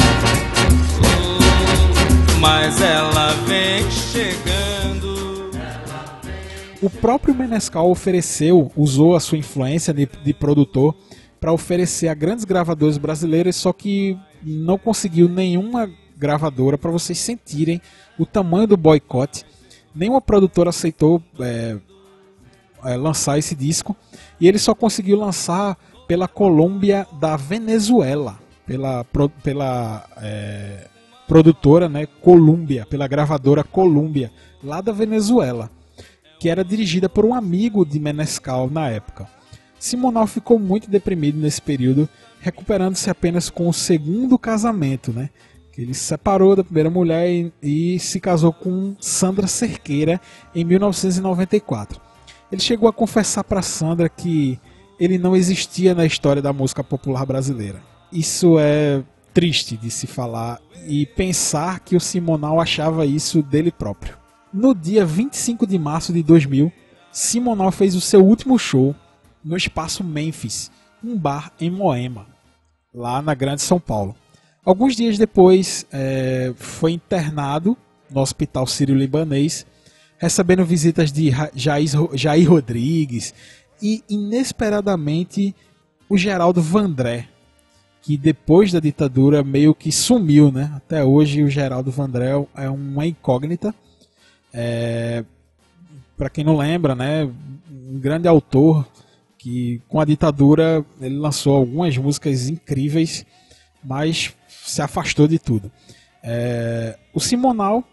Oh, 1.04 2.40
mas 2.40 2.82
ela 2.82 3.34
vem 3.46 3.92
chegando. 3.92 5.52
O 6.82 6.90
próprio 6.90 7.36
Menescal 7.36 7.92
ofereceu, 7.92 8.72
usou 8.78 9.14
a 9.14 9.20
sua 9.20 9.38
influência 9.38 9.94
de, 9.94 10.08
de 10.24 10.34
produtor 10.34 10.96
para 11.38 11.52
oferecer 11.52 12.08
a 12.08 12.14
grandes 12.14 12.46
gravadoras 12.46 12.98
brasileiras, 12.98 13.58
só 13.58 13.74
que 13.74 14.18
não 14.42 14.78
conseguiu 14.78 15.28
nenhuma 15.28 15.90
gravadora 16.20 16.78
para 16.78 16.92
vocês 16.92 17.18
sentirem 17.18 17.82
o 18.18 18.26
tamanho 18.26 18.68
do 18.68 18.78
boicote. 18.78 19.46
Nenhuma 19.96 20.22
produtora 20.22 20.70
aceitou 20.70 21.24
é, 21.40 21.78
é, 22.84 22.96
lançar 22.98 23.40
esse 23.40 23.56
disco 23.56 23.96
e 24.40 24.48
ele 24.48 24.60
só 24.60 24.76
conseguiu 24.76 25.18
lançar 25.18 25.78
pela 26.08 26.28
Colômbia 26.28 27.08
da 27.20 27.38
Venezuela, 27.38 28.38
pela, 28.66 29.04
pro, 29.06 29.30
pela 29.30 30.06
é, 30.18 30.88
produtora 31.28 31.88
né, 31.88 32.06
Columbia, 32.06 32.86
pela 32.86 33.08
gravadora 33.08 33.64
Columbia, 33.64 34.32
lá 34.64 34.82
da 34.82 34.92
Venezuela, 34.92 35.72
que 36.40 36.50
era 36.50 36.64
dirigida 36.64 37.08
por 37.08 37.26
um 37.26 37.34
amigo 37.34 37.86
de 37.86 38.00
Menescal 38.00 38.70
na 38.70 38.90
época. 38.90 39.28
Simonal 39.80 40.28
ficou 40.28 40.60
muito 40.60 40.90
deprimido 40.90 41.40
nesse 41.40 41.62
período, 41.62 42.10
recuperando-se 42.42 43.10
apenas 43.10 43.50
com 43.50 43.68
o 43.68 43.74
segundo 43.74 44.38
casamento, 44.38 45.14
né? 45.14 45.30
Ele 45.80 45.94
se 45.94 46.02
separou 46.02 46.58
da 46.58 46.64
primeira 46.64 46.90
mulher 46.90 47.30
e, 47.32 47.54
e, 47.64 48.00
se 48.00 48.20
casou 48.20 48.52
com 48.52 48.98
Sandra 49.00 49.48
Cerqueira 49.48 50.20
em 50.54 50.66
1994. 50.66 52.02
Ele 52.52 52.62
chegou 52.62 52.90
a 52.90 52.94
confessar 52.94 53.46
para 53.46 53.62
Sandra 53.62 54.10
que 54.10 54.60
ele 55.00 55.18
não 55.18 55.38
existia 55.38 55.96
na 55.96 56.06
história 56.06 56.42
da 56.42 56.52
música 56.52 56.84
popular 56.84 57.26
brasileira. 57.26 57.82
Isso 58.12 58.60
é 58.60 59.02
triste 59.34 59.78
de 59.78 59.90
se 59.90 60.06
falar 60.06 60.60
e 60.86 61.06
pensar 61.06 61.80
que 61.80 61.96
o 61.96 62.02
Simonal 62.02 62.60
achava 62.60 63.06
isso 63.06 63.42
dele 63.42 63.72
próprio. 63.72 64.18
No 64.52 64.76
dia 64.76 65.06
25 65.06 65.66
de 65.66 65.80
março 65.80 66.12
de 66.12 66.22
2000, 66.22 66.74
Simonal 67.10 67.72
fez 67.72 67.96
o 67.96 68.02
seu 68.02 68.26
último 68.26 68.60
show 68.60 68.94
no 69.42 69.56
Espaço 69.56 70.04
Memphis, 70.04 70.70
um 71.02 71.18
bar 71.18 71.54
em 71.58 71.72
Moema, 71.72 72.28
lá 72.94 73.22
na 73.22 73.34
Grande 73.34 73.62
São 73.62 73.80
Paulo. 73.80 74.14
Alguns 74.70 74.96
dias 74.96 75.18
depois, 75.18 75.84
é, 75.92 76.54
foi 76.56 76.92
internado 76.92 77.76
no 78.08 78.22
Hospital 78.22 78.68
Sírio-Libanês, 78.68 79.66
recebendo 80.20 80.64
visitas 80.64 81.12
de 81.12 81.32
Jair, 81.56 81.90
Jair 82.14 82.48
Rodrigues 82.48 83.34
e, 83.82 84.04
inesperadamente, 84.08 85.56
o 86.08 86.16
Geraldo 86.16 86.62
Vandré, 86.62 87.28
que 88.04 88.16
depois 88.16 88.72
da 88.72 88.80
ditadura 88.80 89.44
meio 89.44 89.74
que 89.74 89.92
sumiu, 89.92 90.52
né? 90.52 90.72
Até 90.76 91.04
hoje 91.04 91.42
o 91.42 91.50
Geraldo 91.50 91.90
Vandré 91.90 92.30
é 92.56 92.70
uma 92.70 93.08
incógnita. 93.08 93.74
É, 94.54 95.26
Para 96.16 96.30
quem 96.30 96.44
não 96.44 96.56
lembra, 96.56 96.94
né? 96.94 97.28
Um 97.72 98.00
grande 98.00 98.28
autor 98.28 98.88
que 99.36 99.82
com 99.88 100.00
a 100.00 100.06
ditadura 100.06 100.86
ele 101.02 101.18
lançou 101.18 101.56
algumas 101.56 101.98
músicas 101.98 102.50
incríveis, 102.50 103.26
mas 103.84 104.36
se 104.70 104.82
afastou 104.82 105.28
de 105.28 105.40
tudo. 105.40 105.72
É, 106.24 106.98
o 107.14 107.20
Simonal 107.20 107.84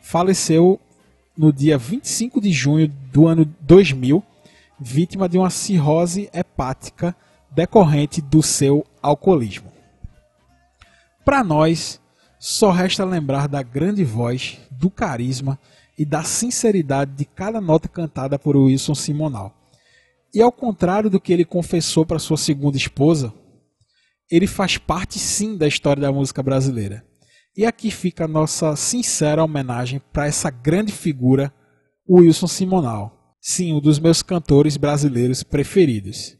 faleceu 0.00 0.80
no 1.36 1.52
dia 1.52 1.76
25 1.76 2.40
de 2.40 2.52
junho 2.52 2.88
do 3.12 3.26
ano 3.26 3.44
2000, 3.60 4.22
vítima 4.78 5.28
de 5.28 5.38
uma 5.38 5.50
cirrose 5.50 6.28
hepática 6.32 7.14
decorrente 7.50 8.20
do 8.20 8.42
seu 8.42 8.84
alcoolismo. 9.00 9.72
Para 11.24 11.42
nós, 11.42 12.00
só 12.38 12.70
resta 12.70 13.04
lembrar 13.04 13.48
da 13.48 13.62
grande 13.62 14.04
voz, 14.04 14.58
do 14.70 14.90
carisma 14.90 15.58
e 15.96 16.04
da 16.04 16.22
sinceridade 16.22 17.12
de 17.12 17.24
cada 17.24 17.60
nota 17.60 17.88
cantada 17.88 18.38
por 18.38 18.56
Wilson 18.56 18.94
Simonal. 18.94 19.54
E 20.34 20.42
ao 20.42 20.50
contrário 20.50 21.08
do 21.08 21.20
que 21.20 21.32
ele 21.32 21.44
confessou 21.44 22.04
para 22.04 22.18
sua 22.18 22.36
segunda 22.36 22.76
esposa, 22.76 23.32
ele 24.30 24.46
faz 24.46 24.78
parte 24.78 25.18
sim 25.18 25.56
da 25.56 25.66
história 25.66 26.00
da 26.00 26.12
música 26.12 26.42
brasileira. 26.42 27.04
E 27.56 27.64
aqui 27.64 27.90
fica 27.90 28.24
a 28.24 28.28
nossa 28.28 28.74
sincera 28.74 29.44
homenagem 29.44 30.00
para 30.12 30.26
essa 30.26 30.50
grande 30.50 30.92
figura, 30.92 31.52
Wilson 32.08 32.48
Simonal. 32.48 33.36
Sim, 33.40 33.74
um 33.74 33.80
dos 33.80 33.98
meus 33.98 34.22
cantores 34.22 34.76
brasileiros 34.76 35.42
preferidos. 35.42 36.36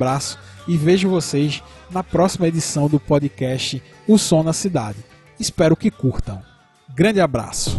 Abraço 0.00 0.38
e 0.66 0.78
vejo 0.78 1.10
vocês 1.10 1.62
na 1.90 2.02
próxima 2.02 2.48
edição 2.48 2.88
do 2.88 2.98
podcast 2.98 3.82
O 4.08 4.16
Som 4.16 4.42
na 4.42 4.54
Cidade. 4.54 5.04
Espero 5.38 5.76
que 5.76 5.90
curtam. 5.90 6.42
Grande 6.94 7.20
abraço. 7.20 7.69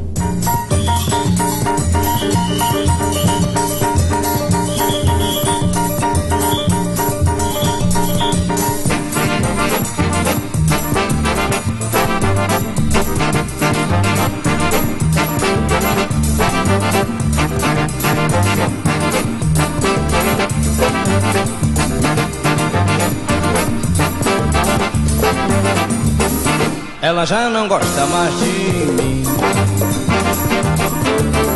Ela 27.12 27.26
já 27.26 27.49
não 27.49 27.68
gosta 27.68 28.05
mais 28.05 28.34
de 28.39 28.45
mim. 28.45 29.22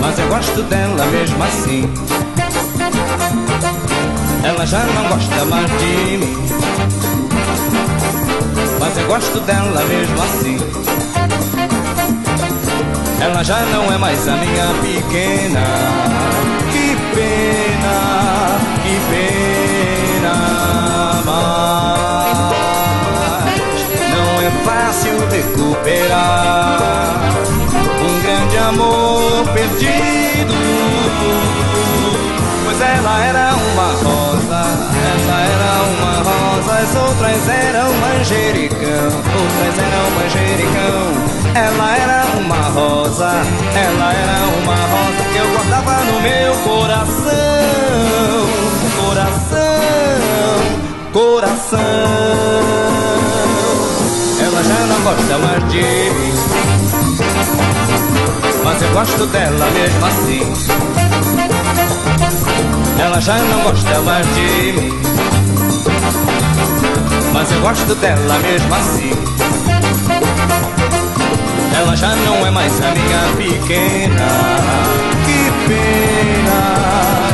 Mas 0.01 0.19
eu 0.19 0.27
gosto 0.27 0.61
dela 0.63 1.05
mesmo 1.05 1.41
assim. 1.45 1.89
Ela 4.43 4.65
já 4.65 4.83
não 4.83 5.07
gosta 5.07 5.45
mais 5.45 5.71
de 5.79 6.17
mim. 6.17 6.37
Mas 8.81 8.97
eu 8.97 9.07
gosto 9.07 9.39
dela 9.45 9.81
mesmo 9.85 10.21
assim. 10.23 10.57
Ela 13.21 13.41
já 13.41 13.61
não 13.61 13.89
é 13.93 13.97
mais 13.97 14.27
a 14.27 14.35
minha 14.35 14.67
pequena. 14.81 15.63
Que 16.69 16.97
pena, 17.15 18.59
que 18.83 18.99
pena. 20.19 20.35
Mas 21.25 22.34
recuperar 25.45 27.19
um 28.01 28.21
grande 28.21 28.57
amor 28.57 29.45
perdido. 29.53 30.53
Pois 32.63 32.81
ela 32.81 33.25
era 33.25 33.53
uma 33.53 33.89
rosa, 34.03 34.63
ela 35.11 35.37
era 35.41 35.71
uma 35.93 36.15
rosa, 36.23 36.73
as 36.73 36.95
outras 36.95 37.49
eram 37.49 37.93
manjericão, 37.93 39.05
outras 39.05 39.77
eram 39.77 40.05
manjericão. 40.17 41.35
Ela 41.53 41.97
era 41.97 42.25
uma 42.37 42.61
rosa, 42.69 43.31
ela 43.75 44.13
era 44.13 44.37
uma 44.61 44.75
rosa 44.75 45.23
que 45.31 45.37
eu 45.37 45.47
guardava 45.51 46.03
no 46.05 46.19
meu 46.21 46.53
coração, 46.63 47.29
coração, 48.99 50.59
coração. 51.13 52.64
Já 54.67 54.79
não 54.87 55.01
gosta 55.01 55.37
mais 55.37 55.63
de 55.71 55.77
mim, 55.77 56.33
mas 58.63 58.81
eu 58.81 58.89
gosto 58.93 59.25
dela 59.27 59.69
mesmo 59.71 60.05
assim. 60.05 60.53
Ela 62.99 63.21
já 63.21 63.37
não 63.37 63.61
gosta 63.61 64.01
mais 64.01 64.25
de 64.33 64.71
mim, 64.73 65.01
mas 67.31 67.51
eu 67.51 67.61
gosto 67.61 67.95
dela 67.95 68.39
mesmo 68.39 68.75
assim. 68.75 69.11
Ela 71.77 71.95
já 71.95 72.15
não 72.15 72.47
é 72.47 72.49
mais 72.51 72.73
a 72.81 72.91
minha 72.91 73.35
pequena. 73.37 74.27
Que 75.25 75.51
pena, 75.67 76.59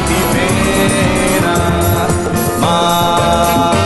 que 0.07 0.19
pena. 0.33 1.55
Mas 2.59 3.80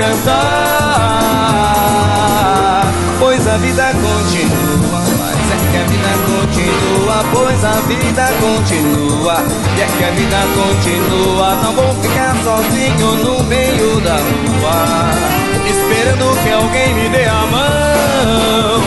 cantar. 0.00 1.60
Pois 3.18 3.46
a 3.46 3.58
vida 3.58 3.92
continua, 3.92 5.02
mas 5.18 5.50
é 5.52 5.56
que 5.70 5.76
a 5.76 5.84
vida 5.84 6.08
continua, 6.26 7.22
pois 7.32 7.64
a 7.64 7.72
vida 7.82 8.32
continua, 8.40 9.36
e 9.76 9.80
é 9.80 9.86
que 9.86 10.04
a 10.04 10.10
vida 10.12 10.38
continua. 10.56 11.54
Não 11.56 11.72
vou 11.74 11.94
ficar 12.02 12.34
sozinho 12.42 13.14
no 13.24 13.44
meio 13.44 14.00
da 14.00 14.16
rua, 14.16 15.10
esperando 15.68 16.34
que 16.42 16.50
alguém 16.50 16.94
me 16.94 17.08
dê 17.10 17.26
a 17.26 17.46
mão, 17.46 18.80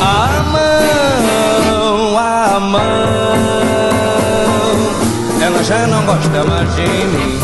a 0.00 0.44
mão, 0.52 2.18
a 2.18 2.60
mão. 2.60 2.80
Ela 5.42 5.64
já 5.64 5.86
não 5.88 6.04
gosta 6.04 6.44
mais 6.44 6.76
de 6.76 6.82
mim, 6.82 7.40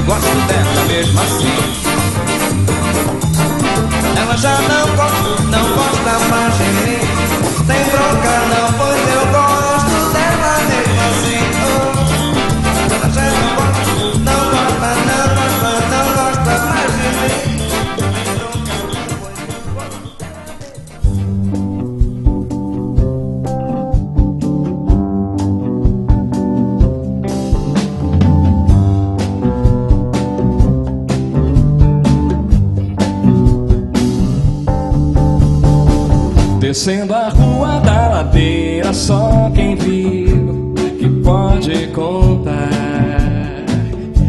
eu 0.00 0.06
gosto 0.06 0.34
dela 0.46 0.84
mesmo 0.88 1.20
assim. 1.20 1.58
Ela 4.16 4.36
já 4.36 4.56
não 4.62 4.96
gosta, 4.96 5.42
não 5.42 5.64
gosta 5.74 6.18
mais 6.30 6.54
de 6.56 6.64
mim. 6.64 6.98
Tem 7.66 7.84
bronca 7.90 8.34
não, 8.48 8.72
pois 8.78 8.89
Descendo 36.80 37.14
a 37.14 37.28
rua 37.28 37.78
da 37.80 38.08
ladeira, 38.08 38.90
só 38.94 39.50
quem 39.54 39.76
viu 39.76 40.72
que 40.98 41.10
pode 41.22 41.88
contar. 41.88 42.70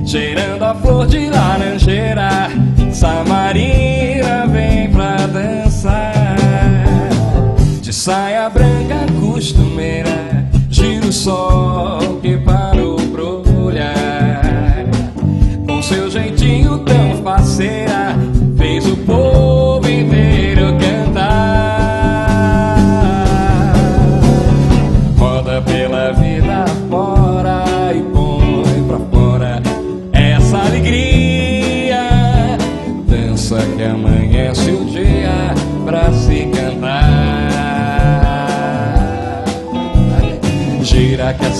Cheirando 0.05 0.61
a 0.63 0.75
flor 0.75 1.07
de 1.07 1.29
laranjeira, 1.29 2.49
Samarina. 2.91 3.90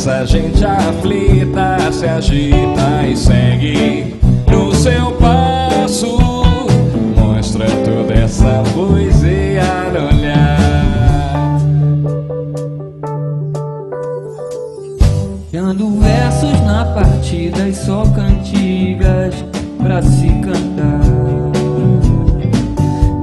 Essa 0.02 0.26
gente 0.26 0.66
aflita 0.66 1.78
se 1.92 2.08
agita 2.08 3.08
e 3.08 3.16
segue 3.16 4.16
no 4.52 4.74
seu 4.74 5.12
passo. 5.12 6.18
Mostra 7.16 7.68
toda 7.86 8.12
essa 8.12 8.64
poesia 8.74 9.62
no 9.94 10.08
olhar. 10.08 11.60
Dando 15.52 16.00
versos 16.00 16.60
na 16.62 16.84
partida 16.84 17.68
e 17.68 17.74
só 17.76 18.04
cantigas 18.08 19.36
pra 19.84 20.02
se 20.02 20.30
cantar. 20.42 21.02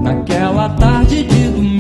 Naquela 0.01 0.69
tarde 0.69 1.25
de 1.25 1.49
domingo 1.49 1.78